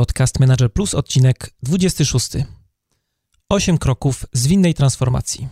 [0.00, 2.28] Podcast Manager Plus, odcinek 26.
[3.48, 5.48] 8 kroków zwinnej transformacji.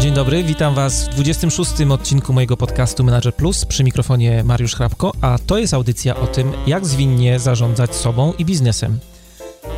[0.00, 1.80] Dzień dobry, witam Was w 26.
[1.90, 6.52] odcinku mojego podcastu Manager Plus przy mikrofonie Mariusz Hrabko, a to jest audycja o tym,
[6.66, 8.98] jak zwinnie zarządzać sobą i biznesem.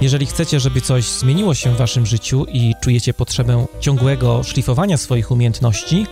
[0.00, 5.30] Jeżeli chcecie, żeby coś zmieniło się w Waszym życiu i czujecie potrzebę ciągłego szlifowania swoich
[5.30, 6.06] umiejętności,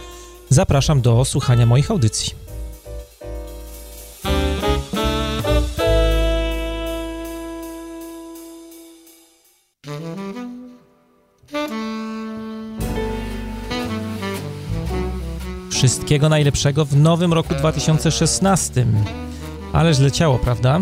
[0.49, 2.42] zapraszam do słuchania moich audycji.
[15.83, 18.87] Wszystkiego najlepszego w nowym roku 2016.
[19.73, 20.81] Ależ leciało, prawda?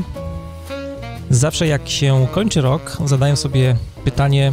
[1.31, 4.53] Zawsze jak się kończy rok, zadaję sobie pytanie,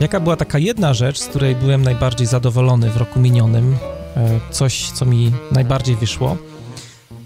[0.00, 3.76] jaka była taka jedna rzecz, z której byłem najbardziej zadowolony w roku minionym,
[4.16, 6.36] e, coś, co mi najbardziej wyszło.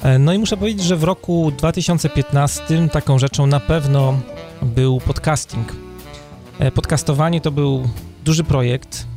[0.03, 4.19] E, no i muszę powiedzieć, że w roku 2015 taką rzeczą na pewno
[4.63, 5.73] był podcasting.
[6.59, 7.89] E, podcastowanie to był
[8.25, 9.10] duży projekt,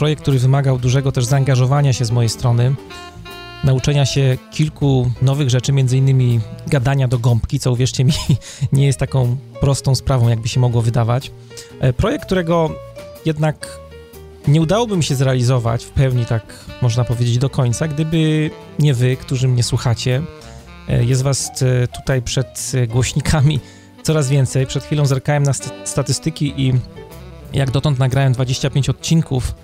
[0.00, 2.74] projekt, który wymagał dużego też zaangażowania się z mojej strony,
[3.64, 8.12] nauczenia się kilku nowych rzeczy, między innymi gadania do gąbki, co uwierzcie mi
[8.72, 11.30] nie jest taką prostą sprawą, jakby się mogło wydawać.
[11.80, 12.70] E, projekt, którego
[13.26, 13.78] jednak
[14.48, 19.16] nie udałoby mi się zrealizować w pełni, tak można powiedzieć, do końca, gdyby nie wy,
[19.16, 20.22] którzy mnie słuchacie.
[20.88, 23.60] E, jest was e, tutaj przed głośnikami
[24.06, 24.66] coraz więcej.
[24.66, 25.52] Przed chwilą zerkałem na
[25.84, 26.72] statystyki i
[27.52, 29.54] jak dotąd nagrałem 25 odcinków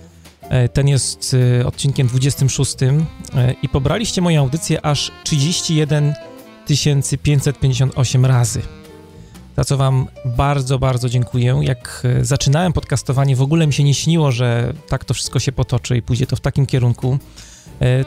[0.72, 2.96] ten jest e, odcinkiem 26 e,
[3.62, 6.14] i pobraliście moją audycję aż 31
[6.66, 8.62] 558 razy.
[9.56, 11.60] Za co Wam bardzo, bardzo dziękuję.
[11.62, 15.96] Jak zaczynałem podcastowanie, w ogóle mi się nie śniło, że tak to wszystko się potoczy
[15.96, 17.18] i pójdzie to w takim kierunku.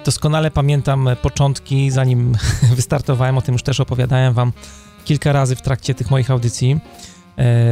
[0.05, 2.37] Doskonale pamiętam początki, zanim
[2.75, 4.53] wystartowałem, o tym już też opowiadałem Wam
[5.05, 6.79] kilka razy w trakcie tych moich audycji,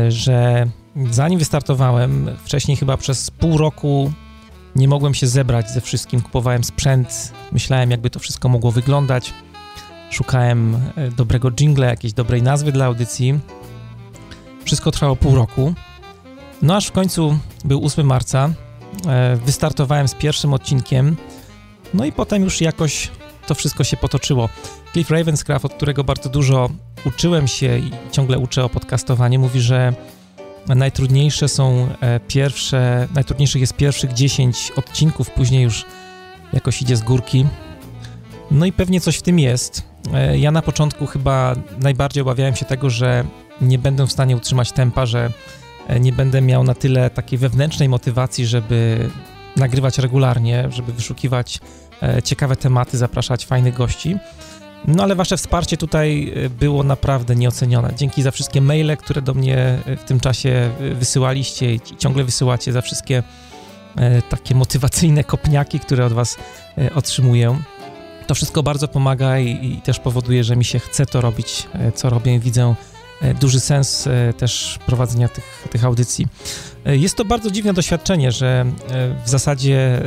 [0.09, 0.67] że
[1.11, 4.11] zanim wystartowałem, wcześniej chyba przez pół roku
[4.78, 9.33] nie mogłem się zebrać ze wszystkim, kupowałem sprzęt, myślałem, jakby to wszystko mogło wyglądać.
[10.10, 13.39] Szukałem e, dobrego jingle, jakiejś dobrej nazwy dla audycji.
[14.66, 15.73] Wszystko trwało pół roku.
[16.61, 18.49] No aż w końcu był 8 marca.
[19.08, 21.16] E, wystartowałem z pierwszym odcinkiem.
[21.93, 23.11] No i potem już jakoś
[23.48, 24.49] to wszystko się potoczyło.
[24.93, 26.70] Cliff Ravenscraft, od którego bardzo dużo
[27.05, 29.93] uczyłem się i ciągle uczę o podcastowaniu, mówi, że
[30.76, 35.86] Najtrudniejsze są e, pierwsze, najtrudniejszych jest pierwszych 10 odcinków, później już
[36.54, 37.45] jakoś idzie z górki.
[38.52, 39.83] No i pewnie coś w tym jest.
[40.14, 43.23] E, ja na początku chyba najbardziej obawiałem się tego, że
[43.61, 45.30] nie będę w stanie utrzymać tempa, że
[45.88, 49.10] e, nie będę miał na tyle takiej wewnętrznej motywacji, żeby
[49.55, 51.60] nagrywać regularnie, żeby wyszukiwać
[52.23, 54.17] ciekawe tematy, zapraszać fajnych gości.
[54.87, 57.93] No ale wasze wsparcie tutaj y, było naprawdę nieocenione.
[57.95, 62.23] Dzięki za wszystkie maile, które do mnie y, w tym czasie y, wysyłaliście i ciągle
[62.23, 63.23] wysyłacie, za wszystkie
[64.30, 66.37] takie motywacyjne kopniaki, które od was
[66.95, 67.59] otrzymuję.
[68.27, 72.09] To wszystko bardzo pomaga i, i też powoduje, że mi się chce to robić, co
[72.09, 72.39] robię.
[72.39, 72.75] Widzę
[73.39, 76.27] duży sens też prowadzenia tych, tych audycji.
[76.86, 78.65] Jest to bardzo dziwne doświadczenie, że
[79.25, 80.02] w zasadzie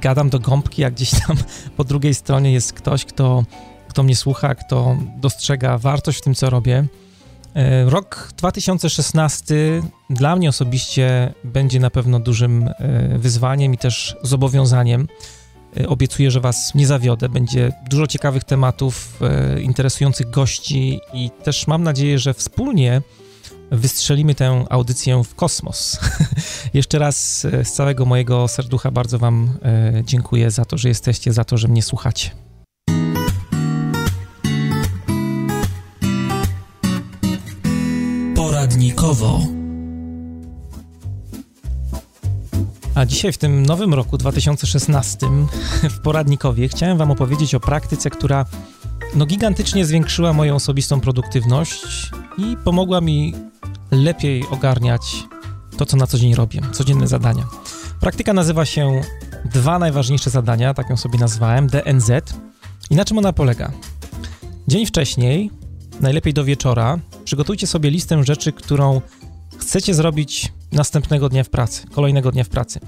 [0.00, 1.36] gadam do gąbki, a gdzieś tam
[1.76, 3.44] po drugiej stronie jest ktoś, kto
[3.88, 6.88] kto mnie słucha, kto dostrzega wartość w tym, co robię.
[7.54, 9.54] E, rok 2016
[10.10, 15.08] dla mnie osobiście będzie na pewno dużym e, wyzwaniem i też zobowiązaniem.
[15.80, 17.28] E, obiecuję, że Was nie zawiodę.
[17.28, 19.20] Będzie dużo ciekawych tematów,
[19.62, 23.02] interesujących gości i też mam nadzieję, że wspólnie
[23.70, 25.98] wystrzelimy tę audycję w kosmos.
[26.74, 29.58] Jeszcze raz z całego mojego serducha bardzo Wam
[30.04, 32.47] dziękuję za to, że jesteście, za to, że mnie słuchacie.
[42.94, 45.26] A dzisiaj w tym nowym roku 2016
[45.96, 48.46] w poradnikowie chciałem Wam opowiedzieć o praktyce, która
[49.14, 53.34] no gigantycznie zwiększyła moją osobistą produktywność i pomogła mi
[53.90, 55.24] lepiej ogarniać
[55.76, 57.44] to, co na co dzień robię, codzienne zadania.
[58.00, 59.00] Praktyka nazywa się
[59.44, 62.10] Dwa najważniejsze zadania, tak ją sobie nazwałem, DNZ.
[62.90, 63.72] I na czym ona polega?
[64.68, 65.50] Dzień wcześniej,
[66.00, 66.98] najlepiej do wieczora,
[67.28, 69.00] przygotujcie sobie listę rzeczy, którą
[69.58, 72.80] chcecie zrobić następnego dnia w pracy, kolejnego dnia w pracy.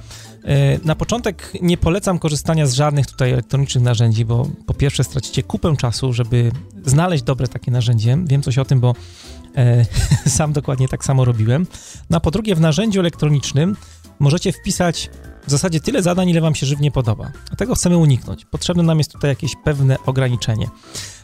[0.44, 5.42] E, na początek nie polecam korzystania z żadnych tutaj elektronicznych narzędzi, bo po pierwsze stracicie
[5.42, 6.52] kupę czasu, żeby
[6.84, 8.18] znaleźć dobre takie narzędzie.
[8.24, 8.94] Wiem coś o tym, bo
[9.56, 9.84] e,
[10.38, 11.66] sam dokładnie tak samo robiłem.
[12.10, 13.76] No a po drugie, w narzędziu elektronicznym
[14.18, 15.10] możecie wpisać
[15.50, 17.32] w zasadzie tyle zadań, ile Wam się żywnie podoba.
[17.52, 18.44] A tego chcemy uniknąć.
[18.44, 20.68] Potrzebne nam jest tutaj jakieś pewne ograniczenie.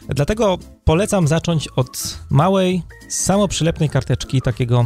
[0.09, 4.85] Dlatego polecam zacząć od małej, samoprzylepnej karteczki, takiego,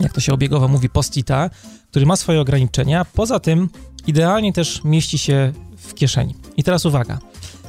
[0.00, 1.50] jak to się obiegowo mówi, postita,
[1.90, 3.04] który ma swoje ograniczenia.
[3.04, 3.68] Poza tym
[4.06, 6.34] idealnie też mieści się w kieszeni.
[6.56, 7.18] I teraz uwaga.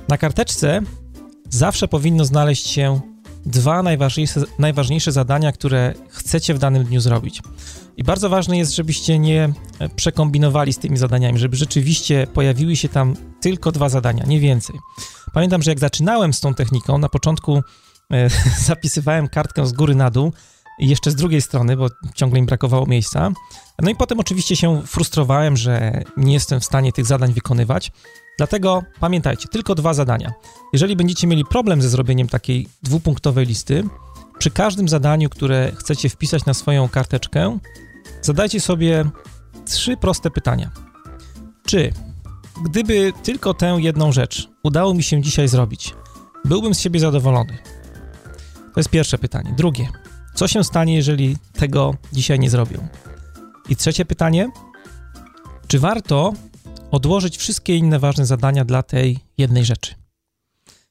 [0.07, 0.81] Na karteczce
[1.49, 2.99] zawsze powinno znaleźć się
[3.45, 7.41] dwa najważniejsze, najważniejsze zadania, które chcecie w danym dniu zrobić.
[7.97, 9.53] I bardzo ważne jest, żebyście nie
[9.95, 14.75] przekombinowali z tymi zadaniami, żeby rzeczywiście pojawiły się tam tylko dwa zadania, nie więcej.
[15.33, 17.61] Pamiętam, że jak zaczynałem z tą techniką, na początku
[18.11, 18.29] e,
[18.67, 20.33] zapisywałem kartkę z góry na dół
[20.79, 23.31] i jeszcze z drugiej strony, bo ciągle im brakowało miejsca.
[23.81, 27.91] No i potem oczywiście się frustrowałem, że nie jestem w stanie tych zadań wykonywać.
[28.37, 30.31] Dlatego pamiętajcie, tylko dwa zadania.
[30.73, 33.83] Jeżeli będziecie mieli problem ze zrobieniem takiej dwupunktowej listy,
[34.39, 37.59] przy każdym zadaniu, które chcecie wpisać na swoją karteczkę,
[38.21, 39.05] zadajcie sobie
[39.65, 40.71] trzy proste pytania.
[41.65, 41.93] Czy
[42.65, 45.95] gdyby tylko tę jedną rzecz udało mi się dzisiaj zrobić,
[46.45, 47.57] byłbym z siebie zadowolony?
[48.73, 49.53] To jest pierwsze pytanie.
[49.57, 49.87] Drugie,
[50.35, 52.77] co się stanie, jeżeli tego dzisiaj nie zrobię?
[53.69, 54.49] I trzecie pytanie,
[55.67, 56.33] czy warto
[56.91, 59.95] odłożyć wszystkie inne ważne zadania dla tej jednej rzeczy?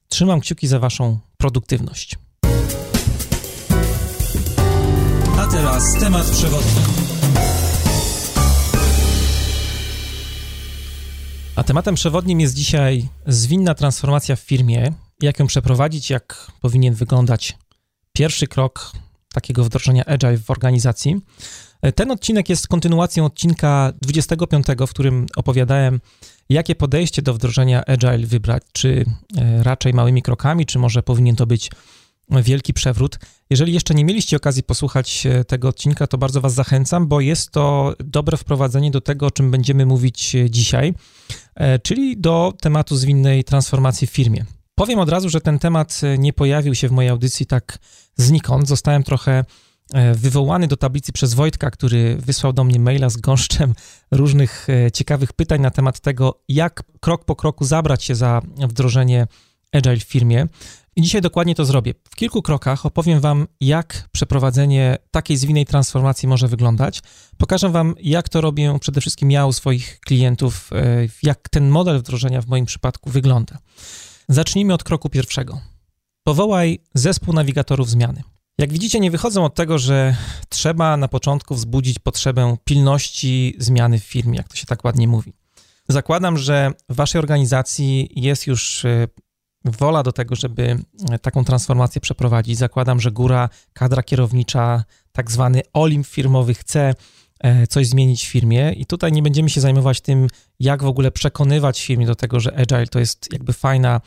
[0.09, 2.19] Trzymam kciuki za Waszą produktywność.
[5.39, 6.83] A teraz temat przewodni.
[11.57, 14.93] A tematem przewodnim jest dzisiaj zwinna transformacja w firmie,
[15.23, 17.59] jak ją przeprowadzić, jak powinien wyglądać
[18.13, 18.93] pierwszy krok
[19.35, 21.17] takiego wdrożenia Agile w organizacji.
[21.95, 26.01] Ten odcinek jest kontynuacją odcinka 25, w którym opowiadałem,
[26.49, 29.05] jakie podejście do wdrożenia Agile wybrać, czy
[29.37, 31.71] e, raczej małymi krokami, czy może powinien to być
[32.31, 33.19] wielki przewrót.
[33.51, 37.51] Jeżeli jeszcze nie mieliście okazji posłuchać e, tego odcinka, to bardzo Was zachęcam, bo jest
[37.51, 40.95] to dobre wprowadzenie do tego, o czym będziemy mówić e, dzisiaj,
[41.83, 44.45] czyli do tematu zwinnej transformacji w firmie.
[44.81, 47.79] Powiem od razu, że ten temat nie pojawił się w mojej audycji tak
[48.17, 48.69] znikąd.
[48.69, 49.45] Zostałem trochę
[49.95, 53.75] E, wywołany do tablicy przez Wojtka, który wysłał do mnie maila z gąszczem
[54.11, 59.27] różnych e, ciekawych pytań na temat tego, jak krok po kroku zabrać się za wdrożenie
[59.73, 60.47] Agile w firmie.
[60.97, 61.95] I dzisiaj dokładnie to zrobię.
[62.11, 67.03] W kilku krokach opowiem Wam, jak przeprowadzenie takiej zwinnej transformacji może wyglądać.
[67.39, 71.99] Pokażę Wam, jak to robię przede wszystkim ja u swoich klientów, e, jak ten model
[71.99, 73.59] wdrożenia w moim przypadku wygląda.
[74.31, 75.61] Zacznijmy od kroku pierwszego.
[76.25, 78.23] Powołaj zespół nawigatorów zmiany.
[78.59, 80.17] Jak widzicie, nie wychodzą od tego, że
[80.49, 85.33] trzeba na początku wzbudzić potrzebę pilności zmiany w firmie, jak to się tak ładnie mówi.
[85.89, 89.09] Zakładam, że w waszej organizacji jest już e,
[89.65, 90.79] wola do tego, żeby
[91.11, 92.59] e, taką transformację przeprowadzić.
[92.59, 96.95] Zakładam, że góra, kadra kierownicza, tak zwany olim firmowy chce
[97.69, 100.27] coś zmienić w firmie i tutaj nie będziemy się zajmować tym,
[100.61, 104.01] jak w ogóle przekonywać firmie do tego, że agile to jest jakby fajna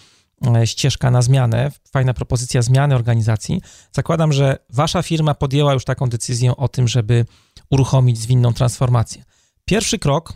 [0.48, 3.62] E, ścieżka na zmianę, fajna propozycja zmiany organizacji.
[3.92, 7.26] Zakładam, że wasza firma podjęła już taką decyzję o tym, żeby
[7.70, 9.24] uruchomić zwinną transformację.
[9.66, 10.34] Pierwszy krok,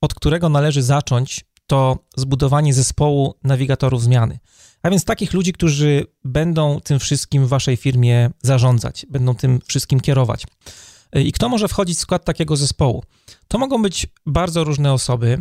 [0.00, 4.38] od którego należy zacząć, to zbudowanie zespołu nawigatorów zmiany.
[4.82, 10.00] A więc takich ludzi, którzy będą tym wszystkim w waszej firmie zarządzać, będą tym wszystkim
[10.00, 10.46] kierować.
[11.12, 13.02] E, I kto może wchodzić w skład takiego zespołu?
[13.48, 15.38] To mogą być bardzo różne osoby.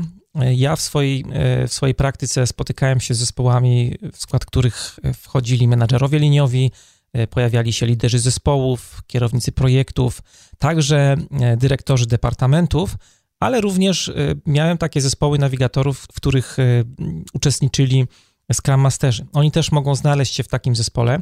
[0.55, 5.67] Ja w swojej, e, w swojej praktyce spotykałem się z zespołami, w skład których wchodzili
[5.67, 6.71] menadżerowie liniowi,
[7.13, 10.21] e, pojawiali się liderzy zespołów, kierownicy projektów,
[10.57, 12.95] także e, dyrektorzy departamentów,
[13.39, 14.11] ale również
[14.45, 16.57] miałem takie zespoły nawigatorów, w których
[17.33, 18.05] uczestniczyli
[18.53, 19.25] Scrum Masterzy.
[19.33, 21.21] Oni też mogą znaleźć się w takim zespole.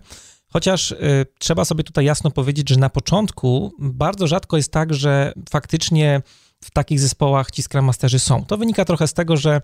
[0.55, 0.95] Chociaż
[1.39, 6.21] trzeba sobie tutaj jasno powiedzieć, że na początku bardzo rzadko jest tak, że faktycznie
[6.63, 8.45] w takich zespołach ci Scrum Masterzy są.
[8.45, 9.61] To wynika trochę z tego, że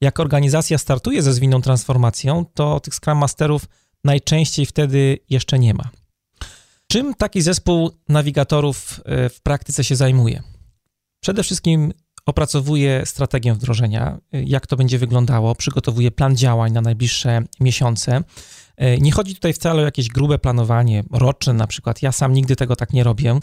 [0.00, 3.64] jak organizacja startuje ze zwinną transformacją, to tych Scrum Masterów
[4.04, 5.90] najczęściej wtedy jeszcze nie ma.
[6.86, 10.42] Czym taki zespół nawigatorów e, w praktyce się zajmuje?
[11.22, 11.92] Przede wszystkim
[12.26, 18.22] opracowuje strategię wdrożenia, e, jak to będzie wyglądało, przygotowuje plan działań na najbliższe miesiące.
[18.80, 22.02] E, nie chodzi tutaj wcale o jakieś grube planowanie roczne, na przykład.
[22.02, 23.40] Ja sam nigdy tego tak nie robię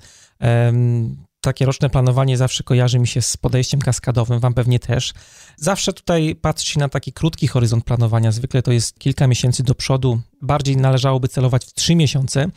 [1.42, 5.14] takie roczne planowanie zawsze kojarzy mi się z podejściem kaskadowym, wam pewnie też.
[5.58, 9.76] Zawsze tutaj patrzy się na taki krótki horyzont planowania, zwykle to jest kilka miesięcy do
[9.76, 12.48] przodu, bardziej należałoby celować w trzy miesiące.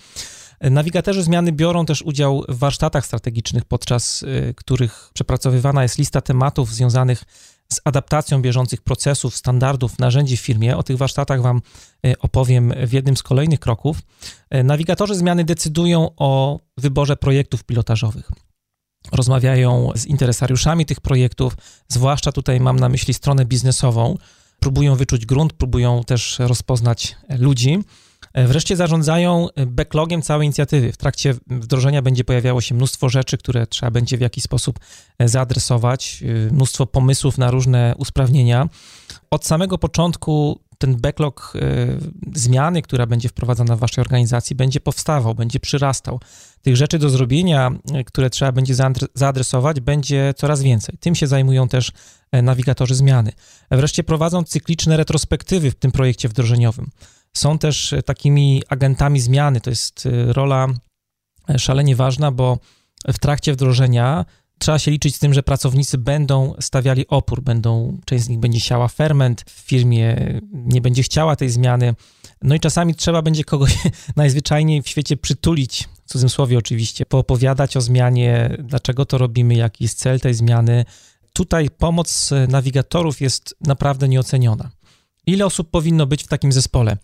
[0.61, 6.75] Nawigatorzy zmiany biorą też udział w warsztatach strategicznych, podczas y, których przepracowywana jest lista tematów
[6.75, 7.25] związanych
[7.73, 10.77] z adaptacją bieżących procesów, standardów, narzędzi w firmie.
[10.77, 11.61] O tych warsztatach Wam
[12.07, 13.99] y, opowiem w jednym z kolejnych kroków.
[14.55, 18.31] Y, nawigatorzy zmiany decydują o wyborze projektów pilotażowych.
[19.13, 21.57] rozmawiają z interesariuszami tych projektów,
[21.89, 24.17] zwłaszcza tutaj mam na myśli stronę biznesową,
[24.61, 27.79] próbują wyczuć grunt, próbują też rozpoznać ludzi.
[28.35, 30.93] Wreszcie zarządzają backlogiem całej inicjatywy.
[30.93, 34.79] W trakcie wdrożenia będzie pojawiało się mnóstwo rzeczy, które trzeba będzie w jakiś sposób
[35.25, 38.69] zaadresować, mnóstwo pomysłów na różne usprawnienia.
[39.31, 41.53] Od samego początku ten backlog
[42.35, 46.21] zmiany, która będzie wprowadzana w waszej organizacji, będzie powstawał, będzie przyrastał.
[46.63, 47.71] Tych rzeczy do zrobienia,
[48.07, 48.75] które trzeba będzie
[49.15, 50.99] zaadresować, będzie coraz więcej.
[51.01, 51.93] Tym się zajmują też
[52.33, 53.33] nawigatorzy zmiany.
[53.71, 56.91] Wreszcie prowadzą cykliczne retrospektywy w tym projekcie wdrożeniowym
[57.37, 59.61] są też e, takimi agentami zmiany.
[59.61, 60.69] To jest e, rola
[61.49, 62.59] e, szalenie ważna, bo
[63.09, 64.25] w trakcie wdrożenia
[64.59, 68.61] trzeba się liczyć z tym, że pracownicy będą stawiali opór, będą, część z nich będzie
[68.61, 71.95] siała ferment w firmie, nie będzie chciała tej zmiany.
[72.43, 73.79] No i czasami trzeba będzie kogoś
[74.17, 79.99] najzwyczajniej w świecie przytulić, w cudzysłowie oczywiście, poopowiadać o zmianie, dlaczego to robimy, jaki jest
[79.99, 80.85] cel tej zmiany.
[81.33, 84.71] Tutaj pomoc nawigatorów jest naprawdę nieoceniona.
[85.27, 86.97] Ile osób powinno być w takim zespole?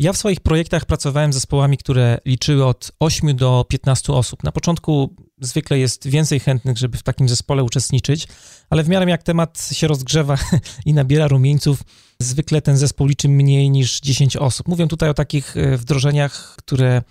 [0.00, 4.44] Ja w swoich projektach pracowałem z zespołami, które liczyły od 8 do 15 osób.
[4.44, 8.28] Na początku zwykle jest więcej chętnych, żeby w takim zespole uczestniczyć,
[8.70, 10.38] ale w miarę jak temat się rozgrzewa
[10.86, 11.82] i nabiera rumieńców,
[12.20, 14.68] zwykle ten zespół liczy mniej niż 10 osób.
[14.68, 17.02] Mówię tutaj o takich e, wdrożeniach, które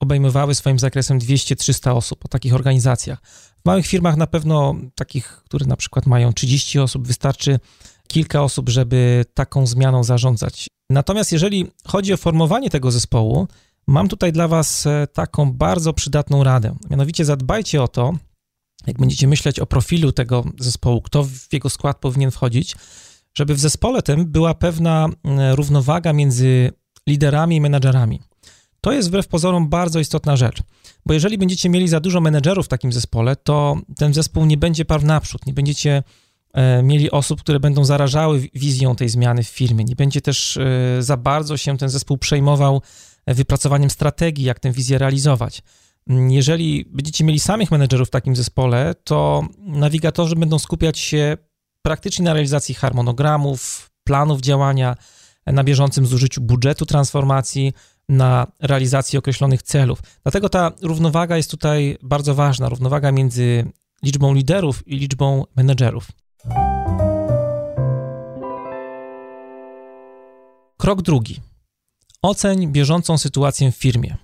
[0.00, 3.18] obejmowały swoim zakresem 200-300 osób, o takich organizacjach.
[3.62, 7.58] W małych firmach na pewno takich, które na przykład mają 30 osób, wystarczy
[8.14, 10.66] kilka osób, żeby taką zmianą zarządzać.
[10.90, 13.48] Natomiast jeżeli chodzi o formowanie tego zespołu,
[13.86, 16.76] mam tutaj dla Was e, taką bardzo przydatną radę.
[16.90, 18.12] Mianowicie zadbajcie o to,
[18.86, 22.76] jak będziecie myśleć o profilu tego zespołu, kto w jego skład powinien wchodzić,
[23.34, 25.08] żeby w zespole tym była pewna
[25.54, 26.70] równowaga między
[27.06, 28.20] liderami i menedżerami.
[28.80, 30.62] To jest wbrew pozorom bardzo istotna rzecz,
[31.06, 34.84] bo jeżeli będziecie mieli za dużo menedżerów w takim zespole, to ten zespół nie będzie
[34.84, 36.23] parł naprzód, nie będziecie E,
[36.82, 39.84] mieli osób, które będą zarażały wizją tej zmiany w firmie.
[39.84, 42.82] Nie będzie też e, za bardzo się ten zespół przejmował
[43.26, 45.62] e, wypracowaniem strategii, jak tę wizję realizować.
[46.08, 51.36] Mm, jeżeli będziecie mieli samych menedżerów w takim zespole, to nawigatorzy będą skupiać się
[51.82, 54.96] praktycznie na realizacji harmonogramów, planów działania,
[55.46, 57.72] na bieżącym zużyciu budżetu transformacji,
[58.08, 59.98] na realizacji określonych celów.
[60.22, 66.08] Dlatego ta równowaga jest tutaj bardzo ważna równowaga między liczbą liderów i liczbą menedżerów.
[70.76, 71.40] Krok drugi.
[72.22, 74.16] Oceń bieżącą sytuację w firmie.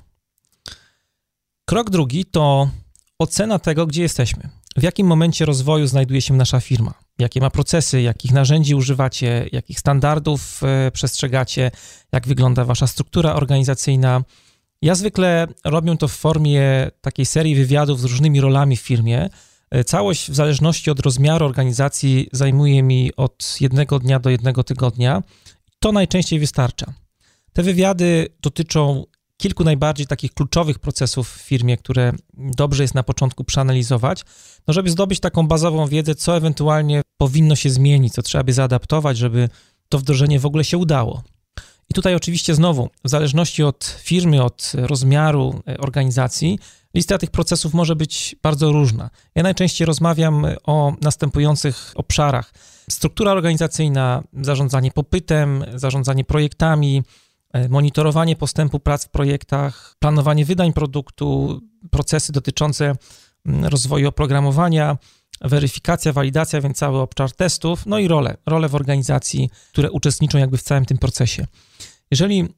[1.64, 2.70] Krok drugi to
[3.18, 4.48] ocena tego, gdzie jesteśmy.
[4.76, 6.94] W jakim momencie rozwoju znajduje się nasza firma?
[7.18, 11.70] Jakie ma procesy, jakich narzędzi używacie, jakich standardów e, przestrzegacie,
[12.12, 14.22] jak wygląda wasza struktura organizacyjna.
[14.82, 19.30] Ja zwykle robię to w formie takiej serii wywiadów z różnymi rolami w firmie,
[19.86, 25.22] całość w zależności od rozmiaru organizacji zajmuje mi od jednego dnia do jednego tygodnia.
[25.78, 26.92] To najczęściej wystarcza.
[27.52, 29.04] Te wywiady dotyczą
[29.36, 34.24] kilku najbardziej takich kluczowych procesów w firmie, które dobrze jest na początku przeanalizować,
[34.66, 39.18] no żeby zdobyć taką bazową wiedzę, co ewentualnie powinno się zmienić, co trzeba by zaadaptować,
[39.18, 39.48] żeby
[39.88, 41.22] to wdrożenie w ogóle się udało.
[41.90, 46.58] I tutaj oczywiście znowu, w zależności od firmy, od rozmiaru e, organizacji,
[46.94, 49.10] Lista tych procesów może być bardzo różna.
[49.34, 52.52] Ja najczęściej rozmawiam o następujących obszarach:
[52.90, 57.02] struktura organizacyjna, zarządzanie popytem, zarządzanie projektami,
[57.52, 62.94] e, monitorowanie postępu prac w projektach, planowanie wydań produktu, procesy dotyczące
[63.46, 64.98] mm, rozwoju oprogramowania,
[65.40, 70.58] weryfikacja, walidacja, więc cały obszar testów, no i role, role w organizacji, które uczestniczą jakby
[70.58, 71.46] w całym tym procesie.
[72.10, 72.48] Jeżeli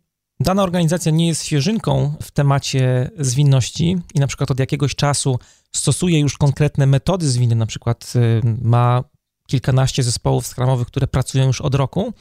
[0.43, 5.39] dana organizacja nie jest świeżynką w temacie zwinności i na przykład od jakiegoś czasu
[5.77, 9.05] stosuje już konkretne metody zwinne, na przykład y, ma
[9.47, 12.13] kilkanaście zespołów skramowych, które pracują już od roku,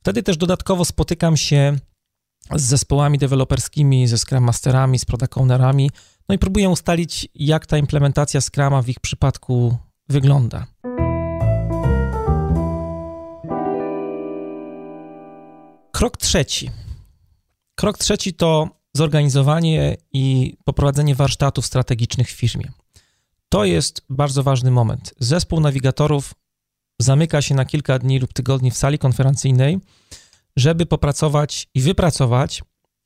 [0.00, 1.76] wtedy też dodatkowo spotykam się
[2.54, 5.90] z zespołami deweloperskimi, ze Scrum Masterami, z Product Ownerami,
[6.28, 9.76] no i próbuję ustalić, jak ta implementacja Scrama w ich przypadku
[10.08, 10.66] wygląda.
[15.92, 16.70] Krok trzeci–
[17.74, 22.72] Krok trzeci to zorganizowanie i poprowadzenie warsztatów strategicznych w firmie.
[23.48, 25.14] To jest bardzo ważny moment.
[25.18, 26.34] Zespół nawigatorów
[27.00, 29.78] zamyka się na kilka dni lub tygodni w sali konferencyjnej,
[30.56, 32.62] żeby popracować i wypracować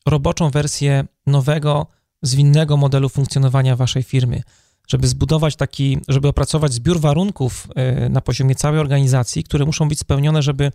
[0.06, 1.87] roboczą wersję nowego,
[2.23, 4.42] zwinnego modelu funkcjonowania waszej firmy,
[4.88, 9.99] żeby zbudować taki, żeby opracować zbiór warunków e, na poziomie całej organizacji, które muszą być
[9.99, 10.73] spełnione, żeby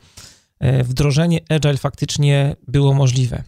[0.60, 3.44] e, wdrożenie Agile faktycznie było możliwe.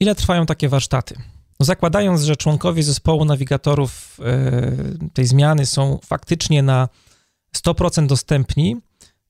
[0.00, 1.14] Ile trwają takie warsztaty?
[1.60, 6.88] No zakładając, że członkowie zespołu nawigatorów e, tej zmiany są faktycznie na
[7.56, 8.76] 100% dostępni,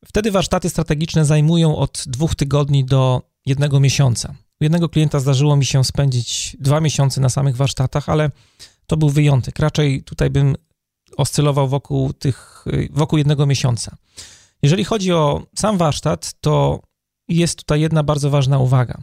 [0.04, 4.34] wtedy warsztaty strategiczne zajmują od dwóch tygodni do jednego miesiąca.
[4.60, 8.30] U jednego klienta zdarzyło mi się spędzić dwa miesiące na samych warsztatach, ale
[8.86, 9.58] to był wyjątek.
[9.58, 10.56] Raczej tutaj bym
[11.16, 13.96] oscylował wokół tych, wokół jednego miesiąca.
[14.62, 16.80] Jeżeli chodzi o sam warsztat, to
[17.28, 18.98] jest tutaj jedna bardzo ważna uwaga.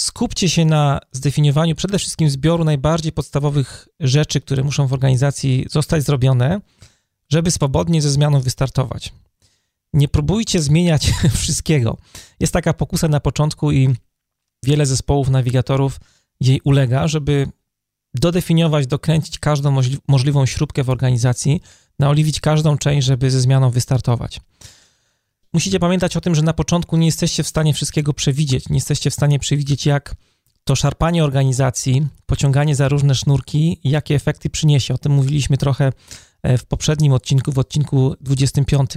[0.00, 6.02] Skupcie się na zdefiniowaniu przede wszystkim zbioru najbardziej podstawowych rzeczy, które muszą w organizacji zostać
[6.02, 6.60] zrobione,
[7.28, 9.12] żeby swobodnie ze zmianą wystartować.
[9.92, 11.96] Nie próbujcie zmieniać wszystkiego.
[12.40, 13.94] Jest taka pokusa na początku i
[14.64, 16.00] wiele zespołów nawigatorów
[16.40, 17.48] jej ulega, żeby
[18.14, 21.62] dodefiniować, dokręcić każdą możliwą śrubkę w organizacji,
[21.98, 24.40] naoliwić każdą część, żeby ze zmianą wystartować.
[25.52, 29.10] Musicie pamiętać o tym, że na początku nie jesteście w stanie wszystkiego przewidzieć, nie jesteście
[29.10, 30.14] w stanie przewidzieć, jak
[30.64, 34.94] to szarpanie organizacji, pociąganie za różne sznurki, jakie efekty przyniesie.
[34.94, 35.92] O tym mówiliśmy trochę
[36.42, 38.90] e, w poprzednim odcinku, w odcinku 25.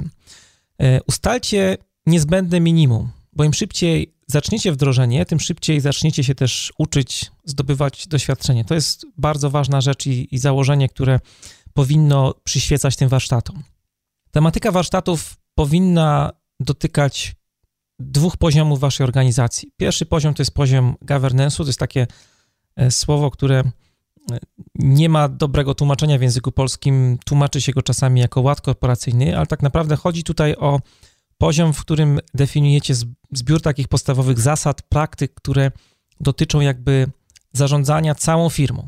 [0.82, 7.32] E, ustalcie niezbędne minimum, bo im szybciej zaczniecie wdrożenie, tym szybciej zaczniecie się też uczyć,
[7.46, 8.66] zdobywać doświadczenie.
[8.66, 11.20] To jest bardzo ważna rzecz i, i założenie, które
[11.74, 13.64] powinno przyświecać tym warsztatom.
[14.32, 16.32] Tematyka warsztatów powinna
[16.64, 17.36] dotykać
[18.00, 19.72] dwóch poziomów waszej organizacji.
[19.78, 22.08] Pierwszy poziom to jest poziom governance'u, to jest takie
[22.76, 24.38] e, słowo, które e,
[24.76, 29.48] nie ma dobrego tłumaczenia w języku polskim, tłumaczy się go czasami jako ład korporacyjny, ale
[29.48, 30.80] tak naprawdę chodzi tutaj o
[31.38, 32.94] poziom, w którym definiujecie
[33.32, 35.72] zbiór takich podstawowych zasad, praktyk, które
[36.20, 37.08] dotyczą jakby
[37.54, 38.88] zarządzania całą firmą.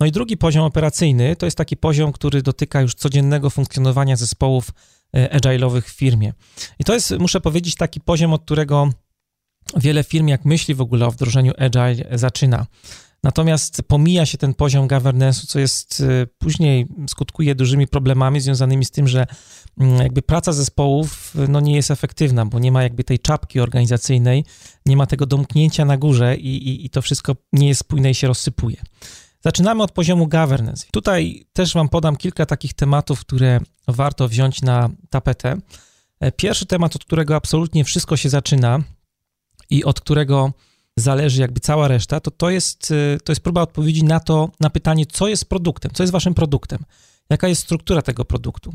[0.00, 4.70] No i drugi poziom operacyjny to jest taki poziom, który dotyka już codziennego funkcjonowania zespołów
[5.14, 6.32] agile'owych w firmie.
[6.78, 8.90] I to jest, muszę powiedzieć, taki poziom, od którego
[9.76, 12.66] wiele firm, jak myśli w ogóle o wdrożeniu agile, zaczyna.
[13.22, 18.90] Natomiast pomija się ten poziom governance'u, co jest y, później skutkuje dużymi problemami związanymi z
[18.90, 19.26] tym, że
[19.80, 23.60] mm, jakby praca zespołów y, no nie jest efektywna, bo nie ma jakby tej czapki
[23.60, 24.44] organizacyjnej,
[24.86, 28.14] nie ma tego domknięcia na górze i, i, i to wszystko nie jest spójne i
[28.14, 28.76] się rozsypuje.
[29.46, 30.86] Zaczynamy od poziomu governance.
[30.92, 35.56] Tutaj też Wam podam kilka takich tematów, które warto wziąć na tapetę.
[36.20, 38.78] E, pierwszy temat, od którego absolutnie wszystko się zaczyna
[39.70, 40.52] i od którego
[40.96, 44.70] zależy jakby cała reszta, to to jest, y, to jest próba odpowiedzi na to, na
[44.70, 46.78] pytanie, co jest produktem, co jest waszym produktem,
[47.30, 48.74] jaka jest struktura tego produktu.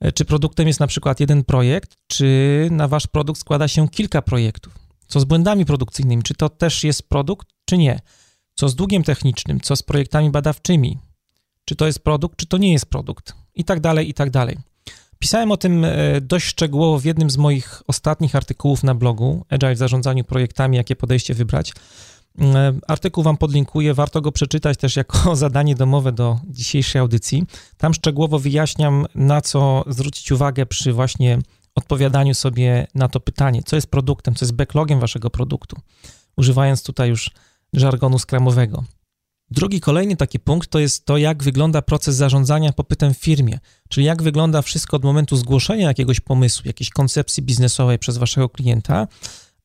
[0.00, 4.22] E, czy produktem jest na przykład jeden projekt, czy na wasz produkt składa się kilka
[4.22, 4.78] projektów?
[5.06, 6.22] Co z błędami produkcyjnymi?
[6.22, 8.00] Czy to też jest produkt, czy nie?
[8.60, 9.60] Co z długiem technicznym?
[9.60, 10.98] Co z projektami badawczymi?
[11.64, 13.34] Czy to jest produkt, czy to nie jest produkt?
[13.54, 14.58] I tak dalej, i tak dalej.
[15.18, 19.74] Pisałem o tym e, dość szczegółowo w jednym z moich ostatnich artykułów na blogu Agile
[19.74, 21.72] w zarządzaniu projektami, jakie podejście wybrać.
[22.40, 27.44] E, artykuł Wam podlinkuję, warto go przeczytać też jako zadanie domowe do dzisiejszej audycji.
[27.76, 31.38] Tam szczegółowo wyjaśniam, na co zwrócić uwagę przy właśnie
[31.74, 35.76] odpowiadaniu sobie na to pytanie, co jest produktem, co jest backlogiem Waszego produktu,
[36.36, 37.30] używając tutaj już
[37.72, 38.84] żargonu skramowego.
[39.50, 44.06] Drugi, kolejny taki punkt to jest to, jak wygląda proces zarządzania popytem w firmie, czyli
[44.06, 49.08] jak wygląda wszystko od momentu zgłoszenia jakiegoś pomysłu, jakiejś koncepcji biznesowej przez waszego klienta,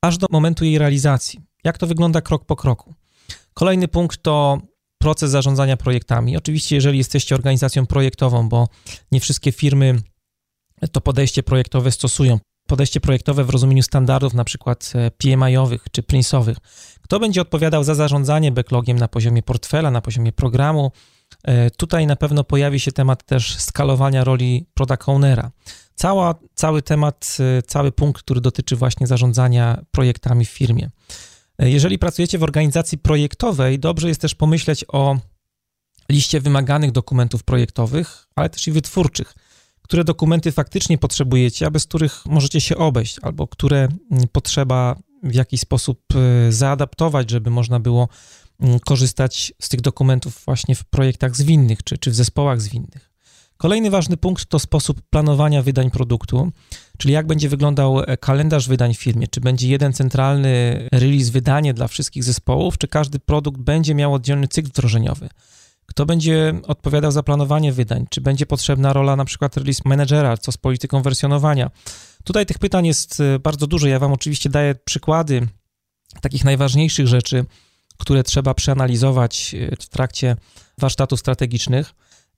[0.01, 1.39] aż do momentu jej realizacji.
[1.63, 2.93] Jak to wygląda krok po kroku.
[3.53, 4.61] Kolejny punkt to
[4.97, 6.37] proces zarządzania projektami.
[6.37, 8.67] Oczywiście, jeżeli jesteście organizacją projektową, bo
[9.11, 10.01] nie wszystkie firmy
[10.91, 16.55] to podejście projektowe stosują podejście projektowe w rozumieniu standardów, na przykład e, PMI-owych czy Prince'owych.
[17.01, 20.91] Kto będzie odpowiadał za zarządzanie backlogiem na poziomie portfela, na poziomie programu?
[21.43, 25.51] E, tutaj na pewno pojawi się temat też skalowania roli product ownera.
[25.95, 30.89] Cała, cały temat, e, cały punkt, który dotyczy właśnie zarządzania projektami w firmie.
[31.59, 35.17] Jeżeli pracujecie w organizacji projektowej, dobrze jest też pomyśleć o
[36.09, 39.33] liście wymaganych dokumentów projektowych, ale też i wytwórczych
[39.85, 45.35] które dokumenty faktycznie potrzebujecie, a bez których możecie się obejść, albo które mm, potrzeba w
[45.35, 45.99] jakiś sposób
[46.47, 48.07] y, zaadaptować, żeby można było
[48.59, 53.11] mm, korzystać z tych dokumentów właśnie w projektach zwinnych czy, czy w zespołach zwinnych.
[53.57, 56.51] Kolejny ważny punkt to sposób planowania wydań produktu,
[56.97, 59.27] czyli jak będzie wyglądał e, kalendarz wydań w firmie.
[59.27, 64.47] Czy będzie jeden centralny release, wydanie dla wszystkich zespołów, czy każdy produkt będzie miał oddzielny
[64.47, 65.29] cykl wdrożeniowy.
[65.85, 68.05] Kto będzie odpowiadał za planowanie wydań?
[68.09, 70.37] Czy będzie potrzebna rola na przykład release managera?
[70.37, 71.71] Co z polityką wersjonowania?
[72.23, 73.87] Tutaj tych pytań jest e, bardzo dużo.
[73.87, 75.47] Ja Wam oczywiście daję przykłady
[76.21, 77.45] takich najważniejszych rzeczy,
[77.97, 80.35] które trzeba przeanalizować e, w trakcie
[80.77, 81.93] warsztatów strategicznych.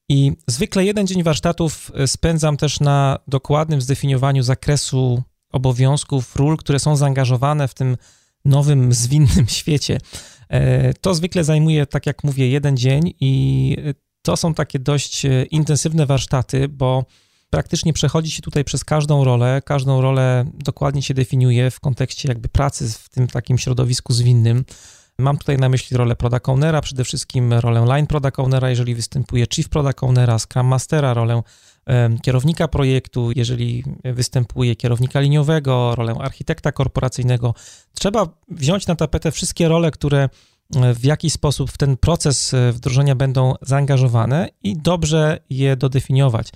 [0.10, 6.80] I zwykle jeden dzień warsztatów e, spędzam też na dokładnym zdefiniowaniu zakresu obowiązków, ról, które
[6.80, 7.98] są zaangażowane w tym
[8.46, 10.00] nowym, zwinnym świecie
[11.02, 13.78] To zwykle zajmuje, tak jak mówię, jeden dzień i
[14.22, 17.06] to są takie dość intensywne warsztaty, bo
[17.50, 22.50] praktycznie przechodzi się tutaj przez każdą rolę, każdą rolę dokładnie się definiuje w kontekście jakby
[22.50, 24.66] pracy w tym takim środowisku zwinnym.
[25.20, 29.46] Mam tutaj na myśli rolę product ownera, przede wszystkim rolę line product ownera, jeżeli występuje
[29.54, 31.42] chief product ownera, scrum mastera, rolę
[32.22, 37.54] kierownika projektu, jeżeli występuje kierownika liniowego, rolę architekta korporacyjnego.
[37.94, 40.30] Trzeba wziąć na tapetę wszystkie role, które
[40.96, 46.50] w jakiś sposób w ten proces e, wdrożenia będą zaangażowane i dobrze je dodefiniować.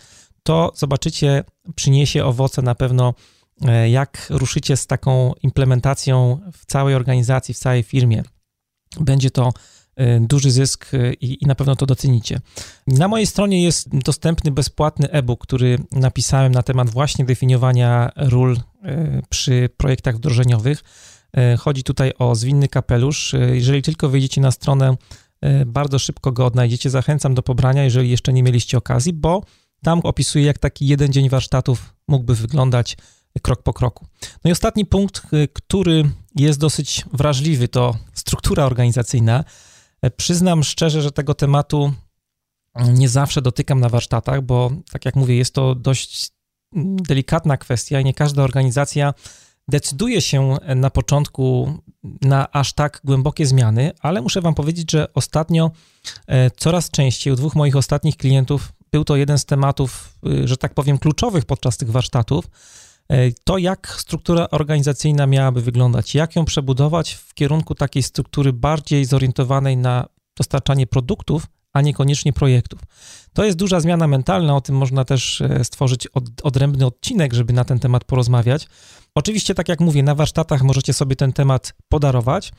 [0.44, 1.44] To zobaczycie,
[1.76, 3.14] przyniesie owoce na pewno,
[3.62, 8.24] e, jak ruszycie z taką implementacją w całej organizacji, w całej firmie.
[9.00, 9.52] Będzie to
[10.20, 12.40] duży zysk y, i, i, na pewno to docenicie.
[12.88, 19.22] Na mojej stronie jest dostępny bezpłatny e-book, który napisałem na temat właśnie definiowania ról y,
[19.30, 20.84] przy projektach wdrożeniowych.
[21.60, 23.36] Chodzi tutaj o zwinny kapelusz.
[23.54, 24.98] Jeżeli tylko wejdziecie na stronę,
[25.66, 26.90] bardzo szybko go odnajdziecie.
[26.90, 29.44] Zachęcam do pobrania, jeżeli jeszcze nie mieliście okazji, bo
[29.84, 32.98] tam opisuję, jak taki jeden dzień warsztatów mógłby wyglądać
[33.42, 34.08] krok po kroku.
[34.44, 36.04] No i ostatni punkt, y, który
[36.36, 39.44] jest dosyć wrażliwy, to struktura organizacyjna.
[40.18, 41.94] Przyznam szczerze, że tego tematu
[42.94, 46.32] nie zawsze dotykam na warsztatach, bo tak jak mówię, jest to dość
[47.08, 49.14] delikatna kwestia i nie każda organizacja
[49.68, 51.74] decyduje się na początku
[52.22, 55.72] na aż tak głębokie zmiany, ale muszę Wam powiedzieć, że ostatnio
[56.28, 60.58] e, coraz częściej u dwóch moich ostatnich klientów był to jeden z tematów, y, że
[60.58, 62.46] tak powiem, kluczowych podczas tych warsztatów
[63.44, 69.78] to, jak struktura organizacyjna miałaby wyglądać, jak ją przebudować w kierunku takiej struktury bardziej zorientowanej
[69.78, 70.06] na
[70.38, 72.80] dostarczanie produktów, a niekoniecznie projektów.
[73.34, 77.54] To jest duża zmiana mentalna, o tym można też e, stworzyć od, odrębny odcinek, żeby
[77.54, 78.68] na ten temat porozmawiać.
[79.16, 82.52] Oczywiście, tak jak mówię, na warsztatach możecie sobie ten temat podarować,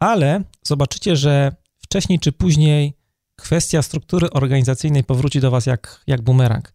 [0.00, 2.94] ale zobaczycie, że wcześniej czy później
[3.36, 6.72] kwestia struktury organizacyjnej powróci do Was jak, jak bumerang.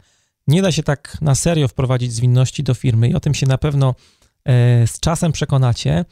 [0.47, 3.57] Nie da się tak na serio wprowadzić zwinności do firmy i o tym się na
[3.57, 3.95] pewno
[4.45, 6.05] e, z czasem przekonacie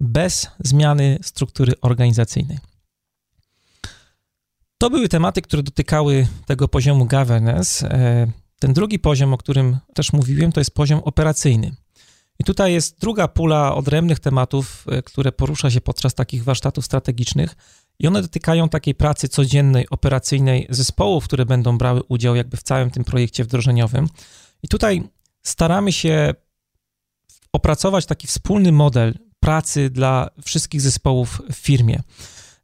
[0.00, 2.58] bez zmiany struktury organizacyjnej.
[4.78, 7.90] To były tematy, które dotykały tego poziomu governance.
[7.90, 8.26] E,
[8.58, 11.74] ten drugi poziom, o którym też mówiłem, to jest poziom operacyjny.
[12.38, 17.56] I tutaj jest druga pula odrębnych tematów, e, które porusza się podczas takich warsztatów strategicznych,
[17.98, 22.90] i one dotykają takiej pracy codziennej, operacyjnej zespołów, które będą brały udział jakby w całym
[22.90, 24.08] tym projekcie wdrożeniowym.
[24.62, 25.02] I tutaj
[25.42, 26.34] staramy się
[27.52, 32.02] opracować taki wspólny model pracy dla wszystkich zespołów w firmie.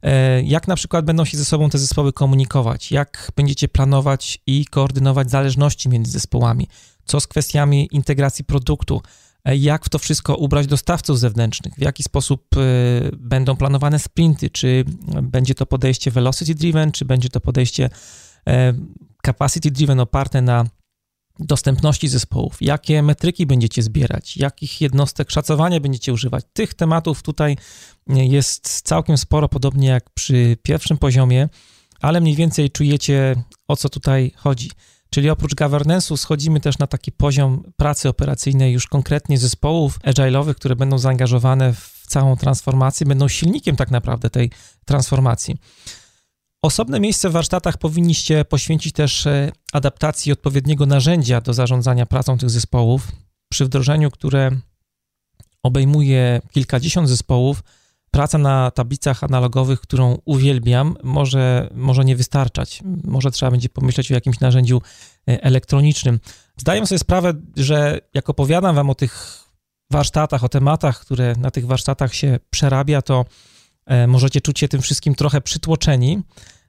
[0.01, 4.65] E, jak na przykład będą się ze sobą te zespoły komunikować, jak będziecie planować i
[4.65, 6.67] koordynować zależności między zespołami,
[7.05, 9.01] co z kwestiami integracji produktu,
[9.45, 14.85] jak w to wszystko ubrać dostawców zewnętrznych, w jaki sposób y, będą planowane sprinty, czy
[15.23, 17.89] będzie to podejście velocity driven, czy będzie to podejście
[18.47, 18.73] e,
[19.25, 20.65] capacity driven oparte na
[21.39, 26.45] dostępności zespołów, jakie metryki będziecie zbierać, jakich jednostek szacowania będziecie używać.
[26.53, 27.57] Tych tematów tutaj
[28.07, 31.49] jest całkiem sporo, podobnie jak przy pierwszym poziomie,
[32.01, 33.35] ale mniej więcej czujecie
[33.67, 34.69] o co tutaj chodzi.
[35.13, 40.75] Czyli oprócz governance'u schodzimy też na taki poziom pracy operacyjnej już konkretnie zespołów agile'owych, które
[40.75, 44.51] będą zaangażowane w całą transformację, będą silnikiem tak naprawdę tej
[44.85, 45.57] transformacji.
[46.61, 52.49] Osobne miejsce w warsztatach powinniście poświęcić też e, adaptacji odpowiedniego narzędzia do zarządzania pracą tych
[52.49, 53.07] zespołów.
[53.51, 54.51] Przy wdrożeniu, które
[55.63, 57.63] obejmuje kilkadziesiąt zespołów,
[58.13, 62.81] praca na tablicach analogowych, którą uwielbiam, może, może nie wystarczać.
[63.03, 64.81] Może trzeba będzie pomyśleć o jakimś narzędziu
[65.29, 66.19] e, elektronicznym.
[66.57, 69.43] Zdaję sobie sprawę, że jak opowiadam Wam o tych
[69.91, 73.25] warsztatach, o tematach, które na tych warsztatach się przerabia, to
[73.85, 76.21] e, możecie czuć się tym wszystkim trochę przytłoczeni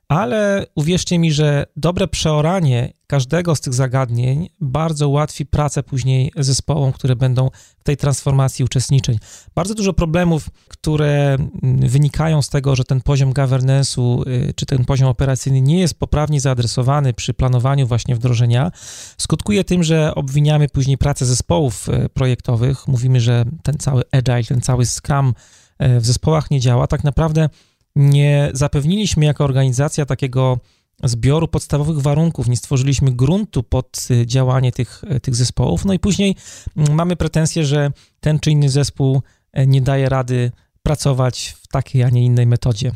[0.08, 6.92] ale uwierzcie mi, że dobre przeoranie każdego z tych zagadnień bardzo ułatwi pracę później zespołom,
[6.92, 9.18] które będą w tej transformacji uczestniczyć.
[9.54, 14.84] Bardzo dużo problemów, które mm, wynikają z tego, że ten poziom governance'u y, czy ten
[14.84, 18.70] poziom operacyjny nie jest poprawnie zaadresowany przy planowaniu właśnie wdrożenia,
[19.18, 22.88] skutkuje tym, że obwiniamy później pracę zespołów y, projektowych.
[22.88, 25.34] Mówimy, że ten cały agile, ten cały scrum
[25.82, 26.86] y, w zespołach nie działa.
[26.86, 27.48] Tak naprawdę
[27.96, 30.59] nie zapewniliśmy jako organizacja takiego
[31.02, 35.85] zbioru podstawowych warunków, nie stworzyliśmy gruntu pod y, działanie tych, y, tych zespołów.
[35.85, 36.37] No i później
[36.76, 39.22] mm, mamy pretensje, że ten czy inny zespół
[39.59, 40.52] y, nie daje rady
[40.83, 42.92] pracować w takiej, a nie innej metodzie.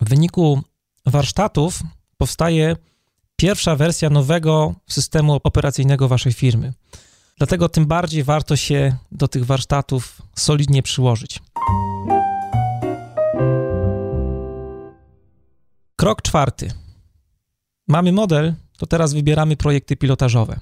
[0.00, 0.62] W wyniku
[1.06, 1.82] warsztatów
[2.16, 2.76] powstaje
[3.36, 6.72] pierwsza wersja nowego systemu operacyjnego waszej firmy.
[7.38, 11.40] Dlatego tym bardziej warto się do tych warsztatów solidnie przyłożyć.
[16.00, 16.70] Krok czwarty.
[17.88, 20.60] Mamy model, to teraz wybieramy projekty pilotażowe.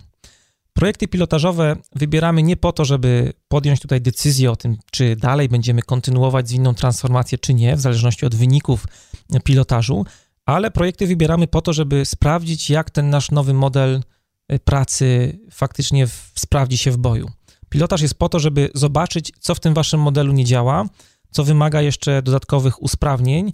[0.72, 5.82] Projekty pilotażowe wybieramy nie po to, żeby podjąć tutaj decyzję o tym, czy dalej będziemy
[5.82, 8.86] kontynuować zwinną transformację, czy nie, w zależności od wyników
[9.44, 10.06] pilotażu,
[10.46, 14.02] ale projekty wybieramy po to, żeby sprawdzić, jak ten nasz nowy model
[14.52, 17.30] y, pracy faktycznie w, sprawdzi się w boju.
[17.68, 20.84] Pilotaż jest po to, żeby zobaczyć, co w tym waszym modelu nie działa,
[21.30, 23.52] co wymaga jeszcze dodatkowych usprawnień,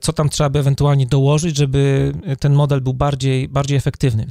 [0.00, 4.26] co tam trzeba by ewentualnie dołożyć, żeby ten model był bardziej, bardziej efektywny.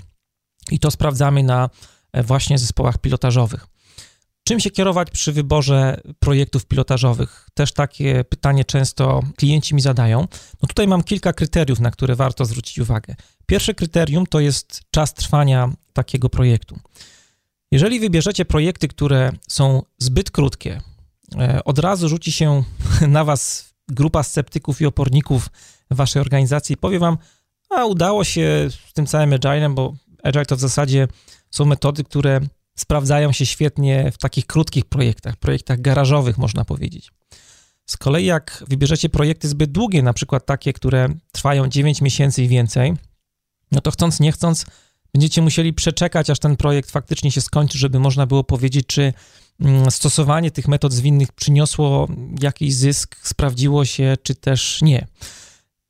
[0.72, 1.70] I to sprawdzamy na
[2.18, 3.68] y, właśnie zespołach pilotażowych.
[4.44, 7.48] Czym się kierować przy wyborze projektów pilotażowych?
[7.54, 10.20] Też takie pytanie często klienci mi zadają.
[10.62, 13.16] No tutaj mam kilka kryteriów, na które warto zwrócić uwagę.
[13.46, 16.80] Pierwsze kryterium to jest czas trwania takiego projektu.
[17.72, 20.82] Jeżeli wybierzecie projekty, które są zbyt krótkie,
[21.36, 22.64] e, od razu rzuci się
[23.08, 25.50] na Was grupa sceptyków i oporników
[25.92, 27.18] Waszej organizacji powie Wam,
[27.70, 31.08] a udało się z tym całym agilem, bo agile to w zasadzie
[31.52, 32.42] są metody, które
[32.78, 37.12] sprawdzają się świetnie w takich krótkich projektach, projektach garażowych, można powiedzieć.
[37.86, 42.48] Z kolei, jak wybierzecie projekty zbyt długie, na przykład takie, które trwają 9 miesięcy i
[42.48, 42.94] więcej,
[43.72, 44.66] no to chcąc, nie chcąc,
[45.14, 49.14] będziecie musieli przeczekać, aż ten projekt faktycznie się skończy, żeby można było powiedzieć, czy
[49.60, 52.08] mm, stosowanie tych metod zwinnych przyniosło
[52.42, 55.08] jakiś zysk, sprawdziło się, czy też nie.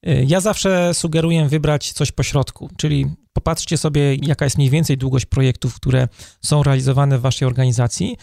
[0.08, 5.26] Y, ja zawsze sugeruję wybrać coś pośrodku, czyli popatrzcie sobie, jaka jest mniej więcej długość
[5.26, 6.08] projektów, które
[6.42, 8.18] są realizowane w waszej organizacji,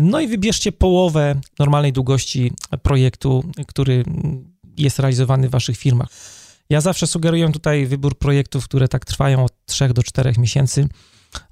[0.00, 4.04] no i wybierzcie połowę normalnej długości projektu, który
[4.76, 6.08] jest realizowany w waszych firmach.
[6.70, 10.88] Ja zawsze sugeruję tutaj wybór projektów, które tak trwają od 3 do 4 miesięcy.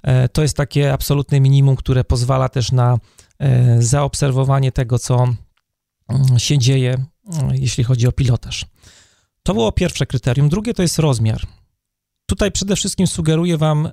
[0.01, 2.97] E, to jest takie absolutne minimum, które pozwala też na
[3.39, 5.27] e, zaobserwowanie tego, co
[6.09, 8.65] mm, się dzieje, mm, jeśli chodzi o pilotaż.
[9.43, 10.49] To było pierwsze kryterium.
[10.49, 11.41] Drugie to jest rozmiar.
[12.25, 13.89] Tutaj przede wszystkim sugeruję Wam,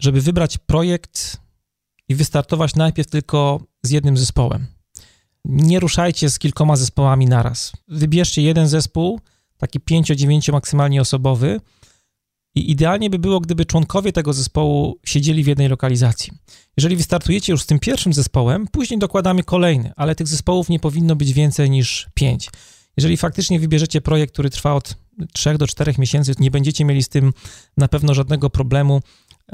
[0.00, 1.40] żeby wybrać projekt
[2.08, 4.66] i wystartować najpierw tylko z jednym zespołem.
[5.44, 7.72] Nie ruszajcie z kilkoma zespołami naraz.
[7.88, 9.20] Wybierzcie jeden zespół,
[9.58, 11.60] taki 5-9 maksymalnie osobowy
[12.54, 16.32] i idealnie by było, gdyby członkowie tego zespołu siedzieli w jednej lokalizacji.
[16.76, 21.16] Jeżeli wystartujecie już z tym pierwszym zespołem, później dokładamy kolejny, ale tych zespołów nie powinno
[21.16, 22.50] być więcej niż 5.
[22.96, 24.96] Jeżeli faktycznie wybierzecie projekt, który trwa od
[25.32, 27.32] 3 do 4 miesięcy, nie będziecie mieli z tym
[27.76, 29.00] na pewno żadnego problemu,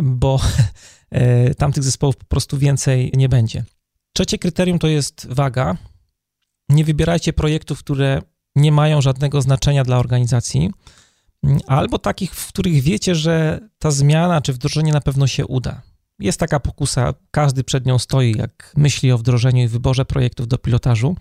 [0.02, 0.40] bo
[1.10, 3.64] e, tamtych zespołów po prostu więcej nie będzie.
[4.12, 5.76] Trzecie kryterium to jest waga.
[6.68, 8.22] Nie wybierajcie projektów, które
[8.56, 10.70] nie mają żadnego znaczenia dla organizacji,
[11.66, 15.82] albo takich, w których wiecie, że ta zmiana czy wdrożenie na pewno się uda.
[16.18, 20.58] Jest taka pokusa, każdy przed nią stoi, jak myśli o wdrożeniu i wyborze projektów do
[20.58, 21.16] pilotażu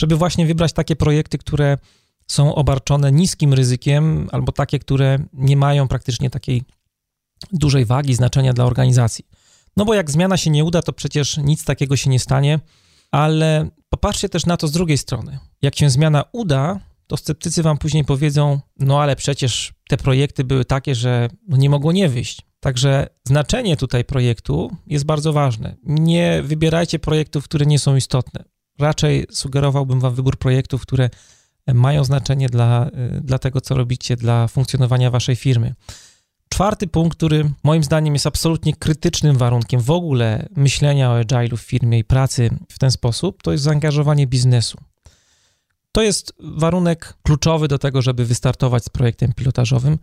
[0.00, 1.78] żeby właśnie wybrać takie projekty, które
[2.26, 6.62] są obarczone niskim ryzykiem, albo takie, które nie mają praktycznie takiej
[7.52, 9.24] dużej wagi, znaczenia dla organizacji.
[9.76, 12.60] No bo jak zmiana się nie uda, to przecież nic takiego się nie stanie,
[13.10, 15.38] ale popatrzcie też na to z drugiej strony.
[15.62, 20.64] Jak się zmiana uda, to sceptycy wam później powiedzą: No ale przecież te projekty były
[20.64, 22.42] takie, że no nie mogło nie wyjść.
[22.60, 25.76] Także znaczenie tutaj projektu jest bardzo ważne.
[25.84, 28.44] Nie wybierajcie projektów, które nie są istotne
[28.78, 31.10] raczej sugerowałbym Wam wybór projektów, które
[31.74, 35.74] mają znaczenie dla, dla tego, co robicie, dla funkcjonowania Waszej firmy.
[36.48, 41.60] Czwarty punkt, który moim zdaniem jest absolutnie krytycznym warunkiem w ogóle myślenia o agile'u w
[41.60, 44.78] firmie i pracy w ten sposób, to jest zaangażowanie biznesu.
[45.92, 49.98] To jest warunek kluczowy do tego, żeby wystartować z projektem pilotażowym